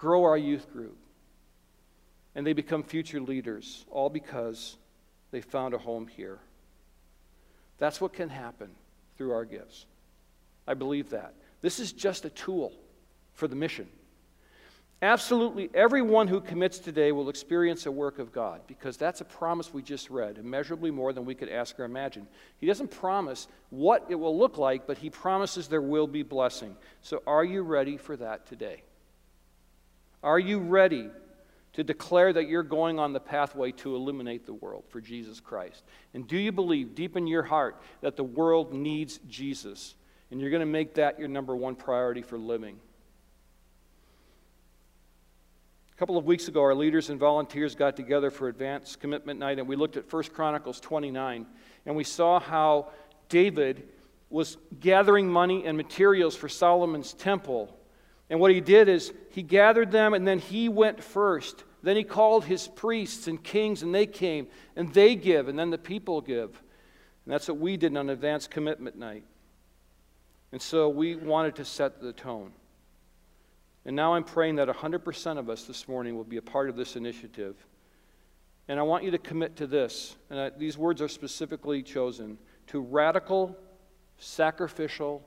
grow 0.00 0.24
our 0.24 0.38
youth 0.38 0.72
group, 0.72 0.96
and 2.34 2.46
they 2.46 2.54
become 2.54 2.82
future 2.82 3.20
leaders, 3.20 3.84
all 3.90 4.08
because 4.08 4.78
they 5.30 5.42
found 5.42 5.74
a 5.74 5.78
home 5.78 6.06
here. 6.06 6.38
That's 7.76 8.00
what 8.00 8.14
can 8.14 8.30
happen 8.30 8.70
through 9.18 9.32
our 9.32 9.44
gifts. 9.44 9.84
I 10.66 10.72
believe 10.72 11.10
that. 11.10 11.34
This 11.60 11.78
is 11.78 11.92
just 11.92 12.24
a 12.24 12.30
tool 12.30 12.72
for 13.34 13.46
the 13.46 13.56
mission. 13.56 13.88
Absolutely 15.02 15.68
everyone 15.74 16.28
who 16.28 16.40
commits 16.40 16.78
today 16.78 17.12
will 17.12 17.28
experience 17.28 17.84
a 17.84 17.92
work 17.92 18.18
of 18.18 18.32
God 18.32 18.62
because 18.66 18.96
that's 18.96 19.20
a 19.20 19.24
promise 19.24 19.72
we 19.72 19.82
just 19.82 20.08
read, 20.08 20.38
immeasurably 20.38 20.90
more 20.90 21.12
than 21.12 21.26
we 21.26 21.34
could 21.34 21.50
ask 21.50 21.78
or 21.78 21.84
imagine. 21.84 22.26
He 22.56 22.66
doesn't 22.66 22.90
promise 22.90 23.48
what 23.68 24.06
it 24.08 24.14
will 24.14 24.38
look 24.38 24.56
like, 24.56 24.86
but 24.86 24.96
He 24.96 25.10
promises 25.10 25.68
there 25.68 25.82
will 25.82 26.06
be 26.06 26.22
blessing. 26.22 26.74
So, 27.02 27.22
are 27.26 27.44
you 27.44 27.62
ready 27.62 27.98
for 27.98 28.16
that 28.16 28.46
today? 28.46 28.82
Are 30.22 30.38
you 30.38 30.58
ready 30.58 31.10
to 31.72 31.84
declare 31.84 32.32
that 32.32 32.48
you're 32.48 32.62
going 32.62 32.98
on 32.98 33.12
the 33.12 33.20
pathway 33.20 33.72
to 33.72 33.94
illuminate 33.94 34.44
the 34.44 34.54
world 34.54 34.84
for 34.88 35.00
Jesus 35.00 35.40
Christ? 35.40 35.82
And 36.14 36.26
do 36.26 36.36
you 36.36 36.52
believe 36.52 36.94
deep 36.94 37.16
in 37.16 37.26
your 37.26 37.42
heart 37.42 37.80
that 38.00 38.16
the 38.16 38.24
world 38.24 38.74
needs 38.74 39.18
Jesus? 39.28 39.94
And 40.30 40.40
you're 40.40 40.50
going 40.50 40.60
to 40.60 40.66
make 40.66 40.94
that 40.94 41.18
your 41.18 41.28
number 41.28 41.56
one 41.56 41.74
priority 41.74 42.22
for 42.22 42.38
living. 42.38 42.78
A 45.92 45.96
couple 45.96 46.16
of 46.16 46.24
weeks 46.24 46.48
ago, 46.48 46.60
our 46.62 46.74
leaders 46.74 47.10
and 47.10 47.20
volunteers 47.20 47.74
got 47.74 47.94
together 47.94 48.30
for 48.30 48.48
Advanced 48.48 49.00
Commitment 49.00 49.38
Night, 49.38 49.58
and 49.58 49.68
we 49.68 49.76
looked 49.76 49.96
at 49.96 50.10
1 50.10 50.24
Chronicles 50.24 50.80
29, 50.80 51.46
and 51.86 51.96
we 51.96 52.04
saw 52.04 52.40
how 52.40 52.88
David 53.28 53.88
was 54.30 54.56
gathering 54.80 55.28
money 55.28 55.66
and 55.66 55.76
materials 55.76 56.34
for 56.34 56.48
Solomon's 56.48 57.12
temple. 57.12 57.76
And 58.30 58.38
what 58.38 58.52
he 58.52 58.60
did 58.60 58.88
is 58.88 59.12
he 59.30 59.42
gathered 59.42 59.90
them, 59.90 60.14
and 60.14 60.26
then 60.26 60.38
he 60.38 60.68
went 60.68 61.02
first. 61.02 61.64
Then 61.82 61.96
he 61.96 62.04
called 62.04 62.44
his 62.44 62.68
priests 62.68 63.26
and 63.26 63.42
kings, 63.42 63.82
and 63.82 63.92
they 63.92 64.06
came, 64.06 64.46
and 64.76 64.94
they 64.94 65.16
give, 65.16 65.48
and 65.48 65.58
then 65.58 65.70
the 65.70 65.78
people 65.78 66.20
give. 66.20 66.62
And 67.24 67.34
that's 67.34 67.48
what 67.48 67.58
we 67.58 67.76
did 67.76 67.96
on 67.96 68.08
Advanced 68.08 68.50
Commitment 68.50 68.96
Night. 68.96 69.24
And 70.52 70.62
so 70.62 70.88
we 70.88 71.16
wanted 71.16 71.56
to 71.56 71.64
set 71.64 72.00
the 72.00 72.12
tone. 72.12 72.52
And 73.84 73.96
now 73.96 74.14
I'm 74.14 74.24
praying 74.24 74.56
that 74.56 74.68
100% 74.68 75.38
of 75.38 75.48
us 75.50 75.64
this 75.64 75.88
morning 75.88 76.16
will 76.16 76.24
be 76.24 76.36
a 76.36 76.42
part 76.42 76.68
of 76.68 76.76
this 76.76 76.96
initiative. 76.96 77.56
And 78.68 78.78
I 78.78 78.82
want 78.82 79.02
you 79.02 79.10
to 79.10 79.18
commit 79.18 79.56
to 79.56 79.66
this, 79.66 80.14
and 80.28 80.38
I, 80.38 80.50
these 80.50 80.78
words 80.78 81.02
are 81.02 81.08
specifically 81.08 81.82
chosen 81.82 82.38
to 82.68 82.80
radical, 82.80 83.56
sacrificial 84.18 85.26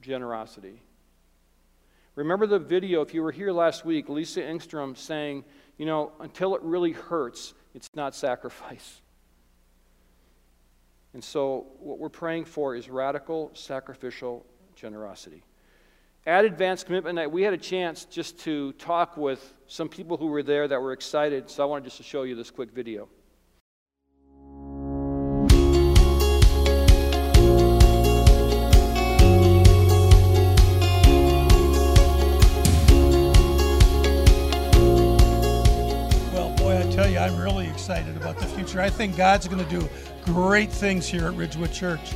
generosity. 0.00 0.82
Remember 2.14 2.46
the 2.46 2.58
video, 2.58 3.00
if 3.00 3.14
you 3.14 3.22
were 3.22 3.32
here 3.32 3.52
last 3.52 3.84
week, 3.84 4.08
Lisa 4.08 4.40
Engstrom 4.40 4.96
saying, 4.96 5.44
you 5.78 5.86
know, 5.86 6.12
until 6.20 6.54
it 6.54 6.62
really 6.62 6.92
hurts, 6.92 7.54
it's 7.74 7.88
not 7.94 8.14
sacrifice. 8.14 9.00
And 11.14 11.24
so, 11.24 11.66
what 11.78 11.98
we're 11.98 12.10
praying 12.10 12.44
for 12.46 12.74
is 12.74 12.88
radical, 12.88 13.50
sacrificial 13.54 14.44
generosity. 14.74 15.42
At 16.26 16.44
Advanced 16.44 16.86
Commitment 16.86 17.16
Night, 17.16 17.30
we 17.30 17.42
had 17.42 17.52
a 17.52 17.58
chance 17.58 18.04
just 18.04 18.38
to 18.40 18.72
talk 18.74 19.16
with 19.16 19.54
some 19.66 19.88
people 19.88 20.16
who 20.16 20.26
were 20.26 20.42
there 20.42 20.68
that 20.68 20.80
were 20.80 20.92
excited, 20.92 21.50
so 21.50 21.62
I 21.62 21.66
wanted 21.66 21.84
just 21.84 21.96
to 21.96 22.02
show 22.02 22.22
you 22.22 22.34
this 22.34 22.50
quick 22.50 22.70
video. 22.70 23.08
I'm 37.22 37.38
really 37.40 37.68
excited 37.68 38.16
about 38.16 38.36
the 38.40 38.46
future. 38.46 38.80
I 38.80 38.90
think 38.90 39.16
God's 39.16 39.46
going 39.46 39.64
to 39.64 39.70
do 39.70 39.88
great 40.24 40.72
things 40.72 41.06
here 41.06 41.26
at 41.26 41.34
Ridgewood 41.34 41.72
Church. 41.72 42.14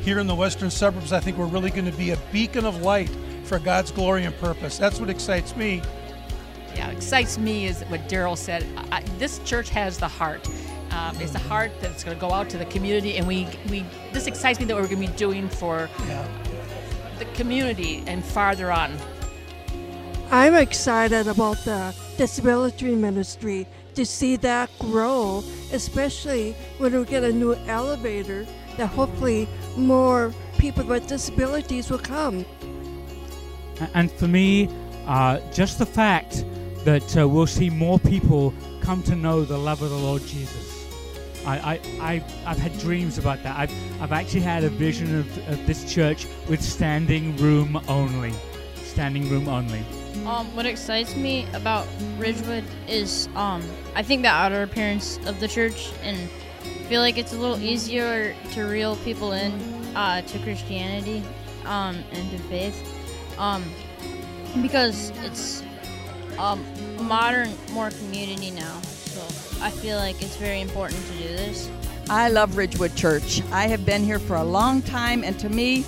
Here 0.00 0.18
in 0.18 0.26
the 0.26 0.34
western 0.34 0.70
suburbs, 0.70 1.12
I 1.12 1.20
think 1.20 1.36
we're 1.36 1.44
really 1.46 1.68
going 1.70 1.84
to 1.84 1.96
be 1.98 2.12
a 2.12 2.16
beacon 2.32 2.64
of 2.64 2.80
light 2.80 3.10
for 3.44 3.58
God's 3.58 3.90
glory 3.90 4.24
and 4.24 4.34
purpose. 4.38 4.78
That's 4.78 5.00
what 5.00 5.10
excites 5.10 5.54
me. 5.54 5.82
Yeah, 6.74 6.88
excites 6.88 7.36
me 7.36 7.66
is 7.66 7.82
what 7.88 8.08
Daryl 8.08 8.38
said. 8.38 8.64
I, 8.90 9.02
this 9.18 9.38
church 9.40 9.68
has 9.68 9.98
the 9.98 10.08
heart. 10.08 10.48
Um, 10.92 11.14
it's 11.20 11.34
a 11.34 11.38
heart 11.40 11.70
that's 11.82 12.02
going 12.02 12.16
to 12.16 12.20
go 12.20 12.32
out 12.32 12.48
to 12.48 12.56
the 12.56 12.64
community, 12.66 13.18
and 13.18 13.28
we, 13.28 13.46
we 13.68 13.84
this 14.14 14.26
excites 14.26 14.58
me 14.58 14.64
that 14.64 14.74
we're 14.74 14.88
going 14.88 15.02
to 15.02 15.12
be 15.12 15.16
doing 15.18 15.50
for 15.50 15.90
Yeah. 16.06 16.26
the 17.18 17.26
community 17.34 18.02
and 18.06 18.24
farther 18.24 18.72
on. 18.72 18.96
I'm 20.30 20.54
excited 20.54 21.26
about 21.26 21.58
the 21.66 21.94
disability 22.16 22.94
ministry 22.94 23.66
to 23.98 24.06
see 24.06 24.36
that 24.36 24.70
grow, 24.78 25.42
especially 25.72 26.52
when 26.78 26.96
we 26.96 27.04
get 27.04 27.24
a 27.24 27.32
new 27.32 27.54
elevator 27.66 28.46
that 28.76 28.86
hopefully 28.86 29.48
more 29.76 30.32
people 30.56 30.84
with 30.84 31.08
disabilities 31.08 31.90
will 31.90 31.98
come. 31.98 32.46
And 33.94 34.08
for 34.12 34.28
me, 34.28 34.68
uh, 35.08 35.40
just 35.50 35.80
the 35.80 35.86
fact 35.86 36.44
that 36.84 37.18
uh, 37.18 37.28
we'll 37.28 37.48
see 37.48 37.70
more 37.70 37.98
people 37.98 38.54
come 38.80 39.02
to 39.02 39.16
know 39.16 39.44
the 39.44 39.58
love 39.58 39.82
of 39.82 39.90
the 39.90 39.98
Lord 39.98 40.22
Jesus. 40.22 40.86
I, 41.44 41.58
I, 41.58 41.80
I, 42.00 42.24
I've 42.46 42.58
had 42.58 42.78
dreams 42.78 43.18
about 43.18 43.42
that. 43.42 43.58
I've, 43.58 44.00
I've 44.00 44.12
actually 44.12 44.42
had 44.42 44.62
a 44.62 44.68
vision 44.68 45.18
of, 45.18 45.48
of 45.48 45.66
this 45.66 45.92
church 45.92 46.28
with 46.48 46.62
standing 46.62 47.36
room 47.38 47.80
only. 47.88 48.32
Standing 48.76 49.28
room 49.28 49.48
only. 49.48 49.82
Um, 50.26 50.54
what 50.54 50.66
excites 50.66 51.16
me 51.16 51.46
about 51.54 51.86
Ridgewood 52.18 52.64
is 52.86 53.28
um, 53.34 53.62
I 53.94 54.02
think 54.02 54.22
the 54.22 54.28
outer 54.28 54.62
appearance 54.62 55.18
of 55.26 55.40
the 55.40 55.48
church, 55.48 55.90
and 56.02 56.28
feel 56.88 57.00
like 57.00 57.18
it's 57.18 57.32
a 57.32 57.38
little 57.38 57.58
easier 57.58 58.34
to 58.52 58.62
reel 58.64 58.96
people 58.96 59.32
in 59.32 59.52
uh, 59.96 60.22
to 60.22 60.38
Christianity 60.40 61.22
um, 61.64 62.02
and 62.12 62.30
to 62.30 62.38
faith, 62.48 62.76
um, 63.38 63.64
because 64.62 65.10
it's 65.24 65.62
um, 66.38 66.64
a 66.98 67.02
modern, 67.02 67.50
more 67.72 67.90
community 67.90 68.50
now. 68.50 68.80
So 68.82 69.20
I 69.62 69.70
feel 69.70 69.96
like 69.96 70.22
it's 70.22 70.36
very 70.36 70.60
important 70.60 71.00
to 71.06 71.12
do 71.14 71.28
this. 71.36 71.70
I 72.10 72.28
love 72.28 72.56
Ridgewood 72.56 72.94
Church. 72.96 73.42
I 73.52 73.66
have 73.66 73.84
been 73.84 74.02
here 74.02 74.18
for 74.18 74.36
a 74.36 74.44
long 74.44 74.82
time, 74.82 75.24
and 75.24 75.38
to 75.40 75.48
me, 75.48 75.84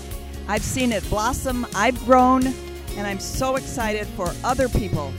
I've 0.49 0.62
seen 0.62 0.93
it 0.93 1.09
blossom. 1.09 1.66
I've 1.75 1.99
grown, 2.05 2.53
and 3.01 3.07
I'm 3.07 3.19
so 3.19 3.57
excited 3.57 4.07
for 4.09 4.31
other 4.45 4.69
people 4.69 5.11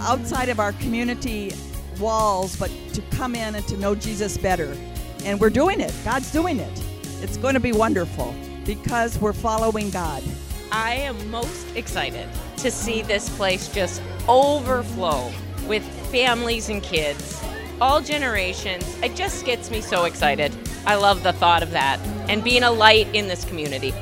outside 0.00 0.50
of 0.50 0.60
our 0.60 0.72
community 0.72 1.54
walls, 1.98 2.54
but 2.54 2.70
to 2.92 3.00
come 3.12 3.34
in 3.34 3.54
and 3.54 3.66
to 3.66 3.78
know 3.78 3.94
Jesus 3.94 4.36
better. 4.36 4.76
And 5.24 5.40
we're 5.40 5.48
doing 5.48 5.80
it. 5.80 5.90
God's 6.04 6.30
doing 6.30 6.60
it. 6.60 6.84
It's 7.22 7.38
going 7.38 7.54
to 7.54 7.60
be 7.60 7.72
wonderful 7.72 8.34
because 8.66 9.18
we're 9.22 9.32
following 9.32 9.88
God. 9.88 10.22
I 10.70 10.96
am 10.96 11.30
most 11.30 11.66
excited 11.74 12.28
to 12.58 12.70
see 12.70 13.00
this 13.00 13.34
place 13.38 13.68
just 13.68 14.02
overflow 14.28 15.32
with 15.66 15.82
families 16.10 16.68
and 16.68 16.82
kids, 16.82 17.42
all 17.80 18.02
generations. 18.02 18.84
It 19.02 19.16
just 19.16 19.46
gets 19.46 19.70
me 19.70 19.80
so 19.80 20.04
excited. 20.04 20.54
I 20.84 20.96
love 20.96 21.22
the 21.22 21.32
thought 21.32 21.62
of 21.62 21.70
that 21.70 21.98
and 22.28 22.44
being 22.44 22.64
a 22.64 22.70
light 22.70 23.08
in 23.14 23.28
this 23.28 23.46
community. 23.46 23.94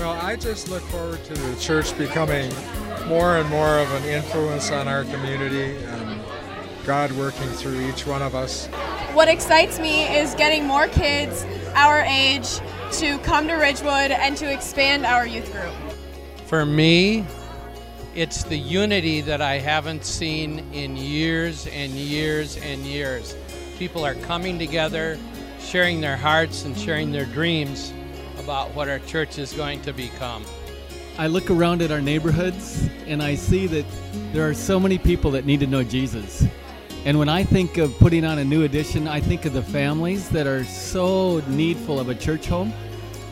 Well, 0.00 0.12
I 0.12 0.34
just 0.34 0.70
look 0.70 0.80
forward 0.84 1.22
to 1.24 1.34
the 1.34 1.60
church 1.60 1.96
becoming 1.98 2.50
more 3.06 3.36
and 3.36 3.46
more 3.50 3.78
of 3.78 3.92
an 3.92 4.04
influence 4.04 4.70
on 4.70 4.88
our 4.88 5.04
community 5.04 5.76
and 5.76 6.22
God 6.86 7.12
working 7.12 7.48
through 7.48 7.86
each 7.86 8.06
one 8.06 8.22
of 8.22 8.34
us. 8.34 8.64
What 9.12 9.28
excites 9.28 9.78
me 9.78 10.04
is 10.04 10.34
getting 10.36 10.66
more 10.66 10.88
kids 10.88 11.44
our 11.74 12.00
age 12.00 12.60
to 12.92 13.18
come 13.18 13.46
to 13.48 13.56
Ridgewood 13.56 14.10
and 14.10 14.38
to 14.38 14.50
expand 14.50 15.04
our 15.04 15.26
youth 15.26 15.52
group. 15.52 15.74
For 16.46 16.64
me, 16.64 17.26
it's 18.14 18.42
the 18.44 18.56
unity 18.56 19.20
that 19.20 19.42
I 19.42 19.58
haven't 19.58 20.06
seen 20.06 20.60
in 20.72 20.96
years 20.96 21.66
and 21.66 21.92
years 21.92 22.56
and 22.56 22.80
years. 22.86 23.36
People 23.76 24.06
are 24.06 24.14
coming 24.14 24.58
together, 24.58 25.18
sharing 25.60 26.00
their 26.00 26.16
hearts 26.16 26.64
and 26.64 26.74
sharing 26.74 27.12
their 27.12 27.26
dreams 27.26 27.92
about 28.50 28.74
what 28.74 28.88
our 28.88 28.98
church 28.98 29.38
is 29.38 29.52
going 29.52 29.80
to 29.80 29.92
become. 29.92 30.44
I 31.18 31.28
look 31.28 31.52
around 31.52 31.82
at 31.82 31.92
our 31.92 32.00
neighborhoods 32.00 32.88
and 33.06 33.22
I 33.22 33.36
see 33.36 33.68
that 33.68 33.84
there 34.32 34.48
are 34.48 34.54
so 34.54 34.80
many 34.80 34.98
people 34.98 35.30
that 35.30 35.46
need 35.46 35.60
to 35.60 35.68
know 35.68 35.84
Jesus. 35.84 36.44
And 37.04 37.16
when 37.16 37.28
I 37.28 37.44
think 37.44 37.78
of 37.78 37.96
putting 38.00 38.24
on 38.24 38.38
a 38.38 38.44
new 38.44 38.64
edition, 38.64 39.06
I 39.06 39.20
think 39.20 39.44
of 39.44 39.52
the 39.52 39.62
families 39.62 40.28
that 40.30 40.48
are 40.48 40.64
so 40.64 41.40
needful 41.46 42.00
of 42.00 42.08
a 42.08 42.14
church 42.16 42.46
home. 42.46 42.72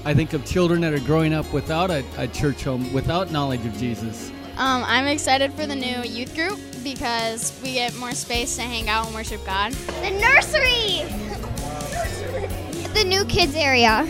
I 0.04 0.14
think 0.14 0.35
of 0.35 0.46
children 0.46 0.83
that 0.83 0.92
are 0.94 1.00
growing 1.00 1.35
up 1.35 1.52
without 1.52 1.90
a, 1.90 2.04
a 2.16 2.28
church 2.28 2.62
home, 2.62 2.92
without 2.92 3.33
knowledge 3.33 3.66
of 3.66 3.76
Jesus. 3.76 4.31
Um, 4.57 4.85
I'm 4.87 5.09
excited 5.09 5.52
for 5.52 5.66
the 5.66 5.74
new 5.74 6.00
youth 6.04 6.33
group 6.37 6.61
because 6.85 7.59
we 7.61 7.72
get 7.72 7.92
more 7.96 8.12
space 8.12 8.54
to 8.54 8.62
hang 8.62 8.88
out 8.88 9.07
and 9.07 9.16
worship 9.16 9.44
God. 9.44 9.72
The 9.72 10.11
nursery! 10.11 11.02
the 12.94 13.02
new 13.04 13.24
kids 13.24 13.57
area. 13.57 14.07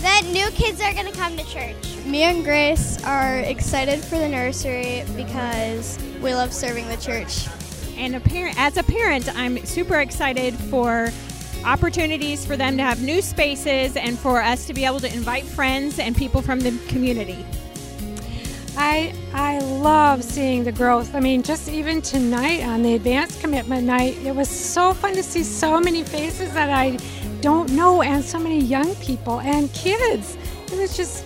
That 0.00 0.22
new 0.32 0.50
kids 0.52 0.80
are 0.80 0.94
going 0.94 1.06
to 1.06 1.12
come 1.12 1.36
to 1.36 1.44
church. 1.44 1.76
Me 2.06 2.22
and 2.22 2.42
Grace 2.42 3.02
are 3.04 3.40
excited 3.40 4.02
for 4.02 4.18
the 4.18 4.28
nursery 4.28 5.04
because 5.14 5.98
we 6.22 6.32
love 6.34 6.54
serving 6.54 6.88
the 6.88 6.96
church. 6.96 7.46
And 7.98 8.16
a 8.16 8.20
parent, 8.20 8.58
as 8.58 8.78
a 8.78 8.82
parent, 8.82 9.28
I'm 9.36 9.62
super 9.66 10.00
excited 10.00 10.54
for 10.54 11.10
opportunities 11.66 12.46
for 12.46 12.56
them 12.56 12.78
to 12.78 12.82
have 12.82 13.02
new 13.02 13.20
spaces 13.20 13.94
and 13.94 14.18
for 14.18 14.40
us 14.40 14.66
to 14.68 14.72
be 14.72 14.86
able 14.86 15.00
to 15.00 15.12
invite 15.12 15.44
friends 15.44 15.98
and 15.98 16.16
people 16.16 16.40
from 16.40 16.60
the 16.60 16.70
community. 16.88 17.44
I 18.78 19.12
I 19.34 19.58
love 19.58 20.24
seeing 20.24 20.64
the 20.64 20.72
growth. 20.72 21.14
I 21.14 21.20
mean, 21.20 21.42
just 21.42 21.68
even 21.68 22.00
tonight 22.00 22.62
on 22.62 22.82
the 22.82 22.94
advanced 22.94 23.40
commitment 23.40 23.84
night, 23.86 24.16
it 24.24 24.34
was 24.34 24.48
so 24.48 24.94
fun 24.94 25.12
to 25.14 25.22
see 25.22 25.42
so 25.42 25.78
many 25.78 26.02
faces 26.02 26.54
that 26.54 26.70
I 26.70 26.96
don't 27.40 27.72
know 27.72 28.02
and 28.02 28.24
so 28.24 28.38
many 28.38 28.60
young 28.60 28.94
people 28.96 29.40
and 29.40 29.72
kids. 29.72 30.36
It 30.72 30.78
was 30.78 30.96
just 30.96 31.24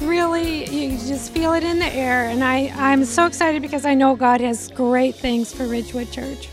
really 0.00 0.68
you 0.70 0.90
just 0.98 1.32
feel 1.32 1.52
it 1.54 1.62
in 1.62 1.78
the 1.78 1.86
air 1.86 2.24
and 2.24 2.42
I 2.42 2.72
I'm 2.76 3.04
so 3.04 3.26
excited 3.26 3.62
because 3.62 3.86
I 3.86 3.94
know 3.94 4.16
God 4.16 4.40
has 4.40 4.68
great 4.70 5.14
things 5.14 5.54
for 5.54 5.66
Ridgewood 5.66 6.10
Church. 6.10 6.48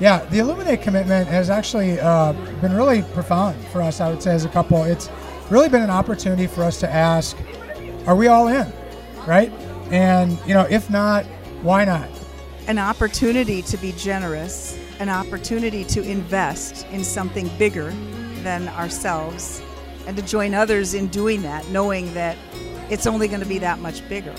Yeah, 0.00 0.24
the 0.26 0.38
Illuminate 0.40 0.82
commitment 0.82 1.28
has 1.28 1.50
actually 1.50 2.00
uh, 2.00 2.32
been 2.60 2.74
really 2.74 3.02
profound 3.14 3.56
for 3.66 3.80
us, 3.80 4.00
I 4.00 4.10
would 4.10 4.22
say, 4.22 4.34
as 4.34 4.44
a 4.44 4.48
couple. 4.48 4.82
It's 4.82 5.08
really 5.50 5.68
been 5.68 5.82
an 5.82 5.90
opportunity 5.90 6.48
for 6.48 6.64
us 6.64 6.80
to 6.80 6.90
ask, 6.90 7.36
are 8.06 8.16
we 8.16 8.26
all 8.26 8.48
in? 8.48 8.72
Right? 9.24 9.52
And, 9.92 10.36
you 10.46 10.54
know, 10.54 10.66
if 10.68 10.90
not, 10.90 11.24
why 11.62 11.84
not? 11.84 12.08
An 12.66 12.78
opportunity 12.78 13.62
to 13.62 13.76
be 13.76 13.92
generous, 13.92 14.76
an 14.98 15.08
opportunity 15.08 15.84
to 15.84 16.02
invest 16.02 16.86
in 16.88 17.04
something 17.04 17.48
bigger 17.56 17.92
than 18.44 18.68
ourselves, 18.68 19.60
and 20.06 20.16
to 20.16 20.22
join 20.22 20.54
others 20.54 20.94
in 20.94 21.08
doing 21.08 21.42
that, 21.42 21.66
knowing 21.70 22.14
that 22.14 22.36
it's 22.90 23.06
only 23.06 23.26
going 23.26 23.40
to 23.40 23.46
be 23.46 23.58
that 23.58 23.80
much 23.80 24.08
bigger. 24.08 24.34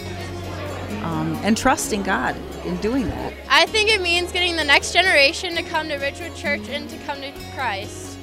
Um, 1.04 1.36
and 1.44 1.56
trusting 1.56 2.04
God 2.04 2.36
in 2.66 2.78
doing 2.78 3.08
that. 3.10 3.34
I 3.50 3.66
think 3.68 3.90
it 3.92 4.02
means 4.02 4.32
getting 4.32 4.56
the 4.56 4.64
next 4.64 4.92
generation 4.92 5.56
to 5.56 5.62
come 5.62 5.88
to 5.90 5.98
Ridgewood 5.98 6.36
Church 6.36 6.68
and 6.70 6.90
to 6.90 6.98
come 7.00 7.22
to 7.22 7.32
Christ. 7.54 8.18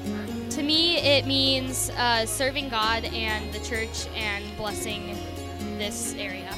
To 0.51 0.63
me, 0.63 0.99
it 0.99 1.27
means 1.27 1.91
uh, 1.91 2.27
serving 2.27 2.69
God 2.69 3.05
and 3.05 3.53
the 3.53 3.61
church 3.61 4.07
and 4.17 4.45
blessing 4.57 5.17
this 5.79 6.15
area. 6.15 6.53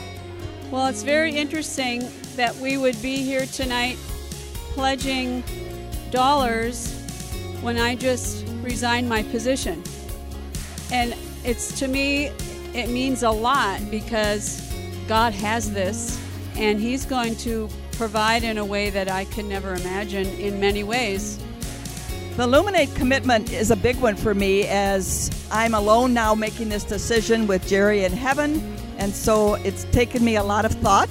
Well, 0.71 0.87
it's 0.87 1.03
very 1.03 1.37
interesting 1.37 2.09
that 2.37 2.57
we 2.57 2.79
would 2.79 3.01
be 3.03 3.19
here 3.19 3.47
tonight 3.47 3.97
pledging 4.73 5.45
dollars 6.11 6.93
when 7.61 7.79
I 7.79 7.95
just 7.95 8.47
resigned 8.64 9.09
my 9.09 9.22
position. 9.24 9.83
And 10.90 11.14
it's 11.44 11.79
to 11.79 11.88
me, 11.88 12.27
it 12.74 12.88
means 12.88 13.22
a 13.22 13.31
lot 13.31 13.81
because 13.90 14.61
God 15.07 15.33
has 15.35 15.72
this 15.72 16.20
and 16.57 16.81
He's 16.81 17.05
going 17.05 17.37
to 17.37 17.68
provide 17.92 18.42
in 18.42 18.59
a 18.59 18.64
way 18.64 18.90
that 18.90 19.09
I 19.09 19.24
could 19.27 19.44
never 19.44 19.74
imagine 19.74 20.27
in 20.27 20.61
many 20.61 20.83
ways. 20.83 21.38
The 22.37 22.42
Illuminate 22.42 22.92
commitment 22.96 23.53
is 23.53 23.70
a 23.70 23.77
big 23.77 23.96
one 23.98 24.16
for 24.16 24.35
me 24.35 24.66
as 24.66 25.31
I'm 25.53 25.74
alone 25.74 26.12
now 26.12 26.35
making 26.35 26.68
this 26.68 26.83
decision 26.83 27.46
with 27.46 27.64
Jerry 27.68 28.05
in 28.05 28.12
heaven. 28.12 28.77
And 28.98 29.14
so 29.14 29.55
it's 29.55 29.85
taken 29.85 30.24
me 30.24 30.37
a 30.37 30.42
lot 30.42 30.64
of 30.64 30.72
thought 30.72 31.09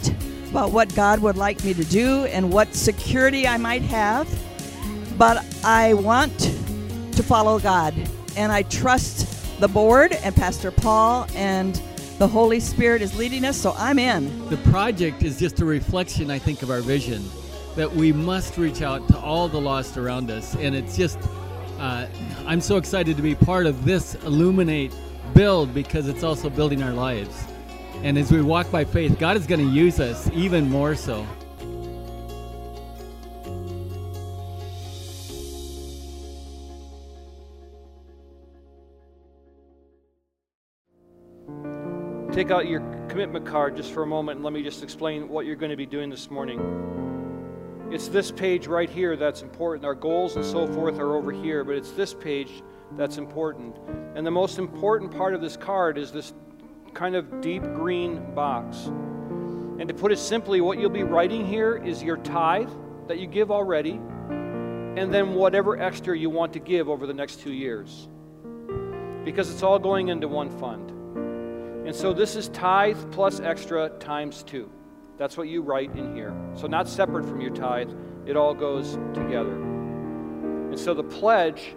about 0.49 0.71
what 0.71 0.93
God 0.95 1.19
would 1.19 1.37
like 1.37 1.63
me 1.63 1.73
to 1.75 1.85
do 1.85 2.25
and 2.25 2.51
what 2.51 2.73
security 2.75 3.47
I 3.47 3.57
might 3.57 3.83
have. 3.83 4.27
But 5.17 5.45
I 5.63 5.93
want 5.93 6.37
to 7.15 7.23
follow 7.23 7.59
God. 7.59 7.93
And 8.35 8.51
I 8.51 8.63
trust 8.63 9.59
the 9.59 9.67
board 9.67 10.13
and 10.13 10.35
Pastor 10.35 10.71
Paul 10.71 11.27
and 11.35 11.81
the 12.19 12.27
Holy 12.27 12.59
Spirit 12.59 13.01
is 13.01 13.17
leading 13.17 13.43
us, 13.45 13.57
so 13.57 13.73
I'm 13.77 13.99
in. 13.99 14.47
The 14.49 14.57
project 14.57 15.23
is 15.23 15.39
just 15.39 15.59
a 15.61 15.65
reflection, 15.65 16.29
I 16.29 16.39
think, 16.39 16.61
of 16.61 16.69
our 16.69 16.81
vision 16.81 17.23
that 17.75 17.91
we 17.91 18.13
must 18.13 18.57
reach 18.57 18.81
out 18.81 19.07
to 19.09 19.17
all 19.17 19.47
the 19.47 19.59
lost 19.59 19.97
around 19.97 20.29
us. 20.29 20.55
And 20.55 20.75
it's 20.75 20.95
just, 20.95 21.17
uh, 21.79 22.05
I'm 22.45 22.61
so 22.61 22.77
excited 22.77 23.15
to 23.17 23.23
be 23.23 23.35
part 23.35 23.65
of 23.65 23.83
this 23.83 24.15
Illuminate 24.15 24.93
build 25.33 25.73
because 25.73 26.07
it's 26.07 26.23
also 26.23 26.49
building 26.49 26.83
our 26.83 26.93
lives. 26.93 27.45
And 28.03 28.17
as 28.17 28.31
we 28.31 28.41
walk 28.41 28.69
by 28.69 28.85
faith, 28.85 29.17
God 29.17 29.37
is 29.37 29.47
going 29.47 29.61
to 29.61 29.71
use 29.71 29.99
us 29.99 30.29
even 30.33 30.69
more 30.69 30.95
so. 30.95 31.25
Take 42.33 42.49
out 42.49 42.67
your 42.67 42.79
commitment 43.09 43.45
card 43.45 43.77
just 43.77 43.93
for 43.93 44.01
a 44.01 44.07
moment 44.07 44.37
and 44.37 44.43
let 44.43 44.53
me 44.53 44.63
just 44.63 44.81
explain 44.81 45.29
what 45.29 45.45
you're 45.45 45.55
going 45.55 45.69
to 45.69 45.77
be 45.77 45.85
doing 45.85 46.09
this 46.09 46.31
morning. 46.31 46.59
It's 47.91 48.07
this 48.07 48.31
page 48.31 48.65
right 48.65 48.89
here 48.89 49.15
that's 49.15 49.43
important. 49.43 49.85
Our 49.85 49.93
goals 49.93 50.35
and 50.35 50.43
so 50.43 50.65
forth 50.65 50.97
are 50.97 51.15
over 51.15 51.31
here, 51.31 51.63
but 51.63 51.75
it's 51.75 51.91
this 51.91 52.11
page 52.11 52.63
that's 52.97 53.19
important. 53.19 53.77
And 54.15 54.25
the 54.25 54.31
most 54.31 54.57
important 54.57 55.11
part 55.11 55.35
of 55.35 55.41
this 55.41 55.55
card 55.55 55.99
is 55.99 56.11
this 56.11 56.33
kind 56.95 57.15
of 57.15 57.39
deep 57.39 57.61
green 57.61 58.33
box. 58.33 58.87
And 58.87 59.87
to 59.87 59.93
put 59.93 60.11
it 60.11 60.17
simply, 60.17 60.59
what 60.59 60.79
you'll 60.79 60.89
be 60.89 61.03
writing 61.03 61.45
here 61.45 61.75
is 61.75 62.01
your 62.01 62.17
tithe 62.17 62.71
that 63.07 63.19
you 63.19 63.27
give 63.27 63.51
already, 63.51 64.01
and 64.31 65.13
then 65.13 65.35
whatever 65.35 65.79
extra 65.79 66.17
you 66.17 66.31
want 66.31 66.51
to 66.53 66.59
give 66.59 66.89
over 66.89 67.05
the 67.05 67.13
next 67.13 67.41
two 67.41 67.53
years. 67.53 68.07
Because 69.23 69.51
it's 69.51 69.61
all 69.61 69.77
going 69.77 70.07
into 70.07 70.27
one 70.27 70.49
fund. 70.49 70.92
And 71.85 71.95
so 71.95 72.13
this 72.13 72.35
is 72.35 72.47
tithe 72.49 73.11
plus 73.11 73.39
extra 73.39 73.89
times 73.99 74.43
two. 74.43 74.69
That's 75.17 75.37
what 75.37 75.47
you 75.47 75.61
write 75.61 75.95
in 75.95 76.15
here. 76.15 76.33
So, 76.55 76.67
not 76.67 76.87
separate 76.87 77.25
from 77.25 77.39
your 77.39 77.51
tithe, 77.51 77.91
it 78.25 78.35
all 78.35 78.53
goes 78.53 78.93
together. 79.13 79.53
And 79.53 80.79
so 80.79 80.93
the 80.93 81.03
pledge 81.03 81.75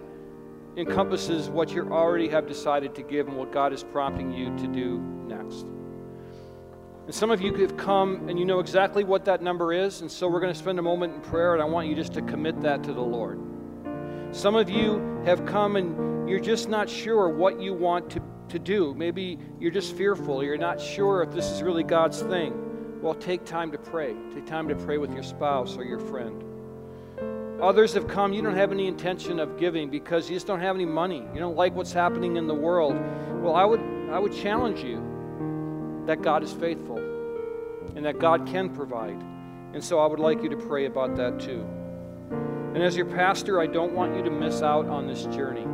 encompasses 0.75 1.49
what 1.49 1.71
you 1.71 1.87
already 1.91 2.27
have 2.29 2.47
decided 2.47 2.95
to 2.95 3.03
give 3.03 3.27
and 3.27 3.37
what 3.37 3.51
God 3.51 3.73
is 3.73 3.83
prompting 3.83 4.31
you 4.31 4.55
to 4.57 4.67
do 4.67 4.99
next. 5.27 5.65
And 7.05 7.13
some 7.13 7.31
of 7.31 7.41
you 7.41 7.53
have 7.55 7.77
come 7.77 8.27
and 8.27 8.39
you 8.39 8.45
know 8.45 8.59
exactly 8.59 9.03
what 9.03 9.25
that 9.25 9.41
number 9.41 9.71
is, 9.71 10.01
and 10.01 10.11
so 10.11 10.27
we're 10.27 10.39
going 10.39 10.53
to 10.53 10.59
spend 10.59 10.79
a 10.79 10.81
moment 10.81 11.15
in 11.15 11.21
prayer, 11.21 11.53
and 11.53 11.61
I 11.61 11.65
want 11.65 11.87
you 11.87 11.95
just 11.95 12.13
to 12.13 12.21
commit 12.21 12.59
that 12.61 12.83
to 12.83 12.93
the 12.93 13.01
Lord. 13.01 13.39
Some 14.31 14.55
of 14.55 14.69
you 14.69 15.21
have 15.25 15.45
come 15.45 15.75
and 15.75 16.29
you're 16.29 16.39
just 16.39 16.69
not 16.69 16.89
sure 16.89 17.29
what 17.29 17.61
you 17.61 17.73
want 17.73 18.09
to 18.11 18.21
to 18.49 18.59
do. 18.59 18.93
Maybe 18.93 19.39
you're 19.59 19.71
just 19.71 19.95
fearful, 19.95 20.43
you're 20.43 20.57
not 20.57 20.79
sure 20.79 21.21
if 21.21 21.31
this 21.31 21.45
is 21.45 21.61
really 21.61 21.83
God's 21.83 22.21
thing. 22.21 23.01
Well, 23.01 23.13
take 23.13 23.45
time 23.45 23.71
to 23.71 23.77
pray. 23.77 24.15
Take 24.33 24.45
time 24.45 24.67
to 24.69 24.75
pray 24.75 24.97
with 24.97 25.13
your 25.13 25.23
spouse 25.23 25.77
or 25.77 25.83
your 25.83 25.99
friend. 25.99 26.43
Others 27.61 27.93
have 27.93 28.07
come, 28.07 28.33
you 28.33 28.41
don't 28.41 28.55
have 28.55 28.71
any 28.71 28.87
intention 28.87 29.39
of 29.39 29.57
giving 29.57 29.89
because 29.89 30.29
you 30.29 30.35
just 30.35 30.45
don't 30.45 30.59
have 30.59 30.75
any 30.75 30.85
money. 30.85 31.25
You 31.33 31.39
don't 31.39 31.55
like 31.55 31.75
what's 31.75 31.93
happening 31.93 32.35
in 32.35 32.47
the 32.47 32.53
world. 32.53 32.95
Well, 33.41 33.55
I 33.55 33.65
would, 33.65 33.81
I 34.11 34.19
would 34.19 34.33
challenge 34.33 34.83
you 34.83 36.03
that 36.05 36.21
God 36.21 36.43
is 36.43 36.53
faithful 36.53 36.97
and 37.95 38.05
that 38.05 38.19
God 38.19 38.45
can 38.45 38.69
provide. 38.69 39.19
And 39.73 39.83
so 39.83 39.99
I 39.99 40.05
would 40.05 40.19
like 40.19 40.43
you 40.43 40.49
to 40.49 40.57
pray 40.57 40.85
about 40.85 41.15
that 41.15 41.39
too. 41.39 41.65
And 42.73 42.83
as 42.83 42.95
your 42.95 43.07
pastor, 43.07 43.59
I 43.59 43.65
don't 43.67 43.93
want 43.93 44.15
you 44.15 44.23
to 44.23 44.29
miss 44.29 44.61
out 44.61 44.87
on 44.87 45.07
this 45.07 45.25
journey 45.25 45.65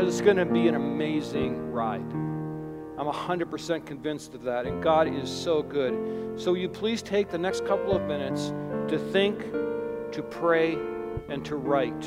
because 0.00 0.14
it's 0.14 0.24
going 0.24 0.38
to 0.38 0.46
be 0.46 0.66
an 0.66 0.76
amazing 0.76 1.72
ride. 1.72 2.00
I'm 2.00 3.04
100% 3.04 3.84
convinced 3.84 4.32
of 4.34 4.42
that, 4.44 4.64
and 4.64 4.82
God 4.82 5.06
is 5.06 5.30
so 5.30 5.62
good. 5.62 6.40
So, 6.40 6.54
you 6.54 6.70
please 6.70 7.02
take 7.02 7.28
the 7.28 7.36
next 7.36 7.66
couple 7.66 7.94
of 7.94 8.04
minutes 8.04 8.54
to 8.88 8.98
think, 9.12 9.52
to 10.12 10.22
pray, 10.30 10.78
and 11.28 11.44
to 11.44 11.56
write. 11.56 12.06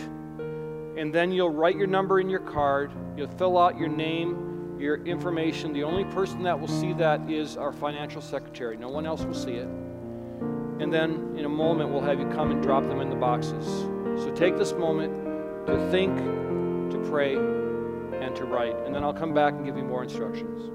And 0.98 1.14
then 1.14 1.32
you'll 1.32 1.52
write 1.52 1.76
your 1.76 1.86
number 1.86 2.20
in 2.20 2.32
your 2.32 2.40
card, 2.40 2.92
you'll 3.16 3.28
fill 3.28 3.60
out 3.60 3.78
your 3.78 3.90
name, 3.90 4.80
your 4.80 4.96
information. 5.06 5.72
The 5.72 5.84
only 5.84 6.06
person 6.06 6.42
that 6.42 6.60
will 6.60 6.68
see 6.68 6.94
that 6.94 7.30
is 7.30 7.58
our 7.58 7.72
financial 7.72 8.24
secretary, 8.24 8.76
no 8.76 8.90
one 8.90 9.06
else 9.06 9.24
will 9.24 9.36
see 9.36 9.54
it. 9.54 9.68
And 10.80 10.92
then 10.92 11.36
in 11.38 11.46
a 11.46 11.50
moment, 11.50 11.92
we'll 11.92 12.02
have 12.02 12.20
you 12.20 12.26
come 12.30 12.50
and 12.50 12.64
drop 12.64 12.88
them 12.88 13.02
in 13.02 13.12
the 13.12 13.16
boxes. 13.16 13.68
So, 14.24 14.34
take 14.36 14.58
this 14.58 14.74
moment 14.74 15.68
to 15.68 15.92
think, 15.92 16.18
to 16.90 16.98
pray, 17.08 17.38
to 18.36 18.46
write. 18.46 18.76
And 18.86 18.93
then 18.93 19.04
I'll 19.04 19.13
come 19.13 19.34
back 19.34 19.54
and 19.54 19.65
give 19.65 19.78
you 19.78 19.84
more 19.84 20.04
instructions. 20.04 20.73